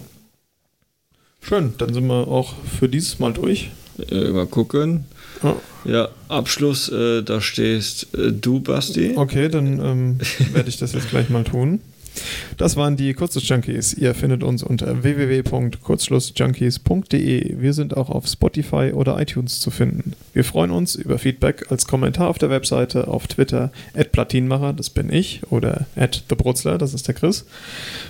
Schön, 1.43 1.75
dann 1.79 1.93
sind 1.95 2.07
wir 2.07 2.29
auch 2.29 2.55
für 2.79 2.89
dieses 2.89 3.19
Mal 3.19 3.33
durch. 3.33 3.71
Äh, 4.11 4.31
mal 4.31 4.47
gucken. 4.47 5.05
Ja. 5.43 5.57
Ja, 5.85 6.09
Abschluss, 6.29 6.91
äh, 6.91 7.23
da 7.23 7.41
stehst 7.41 8.15
äh, 8.15 8.33
du, 8.33 8.61
Basti. 8.61 9.15
Okay, 9.17 9.49
dann 9.49 9.81
ähm, 9.81 10.19
werde 10.53 10.69
ich 10.69 10.77
das 10.77 10.93
jetzt 10.93 11.09
gleich 11.09 11.31
mal 11.31 11.45
tun. 11.45 11.81
Das 12.57 12.77
waren 12.77 12.97
die 12.97 13.13
Kurzschluss-Junkies. 13.15 13.95
Ihr 13.95 14.15
findet 14.15 14.43
uns 14.43 14.63
unter 14.63 15.03
www.kurzschlussjunkies.de. 15.03 17.61
Wir 17.61 17.73
sind 17.73 17.97
auch 17.97 18.11
auf 18.11 18.27
Spotify 18.27 18.93
oder 18.93 19.19
iTunes 19.21 19.61
zu 19.61 19.71
finden. 19.71 20.13
Wir 20.33 20.45
freuen 20.45 20.73
uns 20.73 20.97
über 20.97 21.19
Feedback 21.19 21.71
als 21.71 21.87
Kommentar 21.87 22.29
auf 22.29 22.39
der 22.39 22.51
Webseite, 22.51 23.09
auf 23.09 23.27
Twitter, 23.29 23.73
at 23.95 24.13
Platinmacher, 24.13 24.73
das 24.73 24.89
bin 24.91 25.13
ich, 25.13 25.43
oder 25.51 25.87
at 25.97 26.29
thebrutzler, 26.29 26.79
das 26.79 26.95
ist 26.95 27.09
der 27.09 27.15
Chris. 27.15 27.45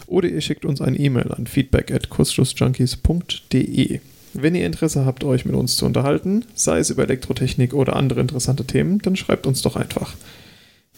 Oder 0.06 0.28
ihr 0.28 0.40
schickt 0.40 0.64
uns 0.64 0.80
ein 0.80 0.98
E-Mail 0.98 1.32
an 1.32 1.46
feedback 1.46 1.92
at 1.92 2.08
kurzschlussjunkies.de. 2.08 4.00
Wenn 4.32 4.54
ihr 4.54 4.66
Interesse 4.66 5.04
habt, 5.04 5.24
euch 5.24 5.44
mit 5.44 5.54
uns 5.54 5.76
zu 5.76 5.86
unterhalten, 5.86 6.44
sei 6.54 6.78
es 6.78 6.90
über 6.90 7.02
Elektrotechnik 7.02 7.74
oder 7.74 7.96
andere 7.96 8.20
interessante 8.20 8.64
Themen, 8.64 8.98
dann 9.00 9.16
schreibt 9.16 9.46
uns 9.46 9.62
doch 9.62 9.76
einfach. 9.76 10.14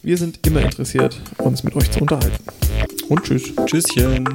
Wir 0.02 0.18
sind 0.18 0.46
immer 0.46 0.60
interessiert, 0.60 1.20
uns 1.38 1.62
mit 1.62 1.74
euch 1.74 1.90
zu 1.90 2.00
unterhalten. 2.00 2.44
Und 3.08 3.22
tschüss. 3.22 3.52
Tschüsschen. 3.66 4.28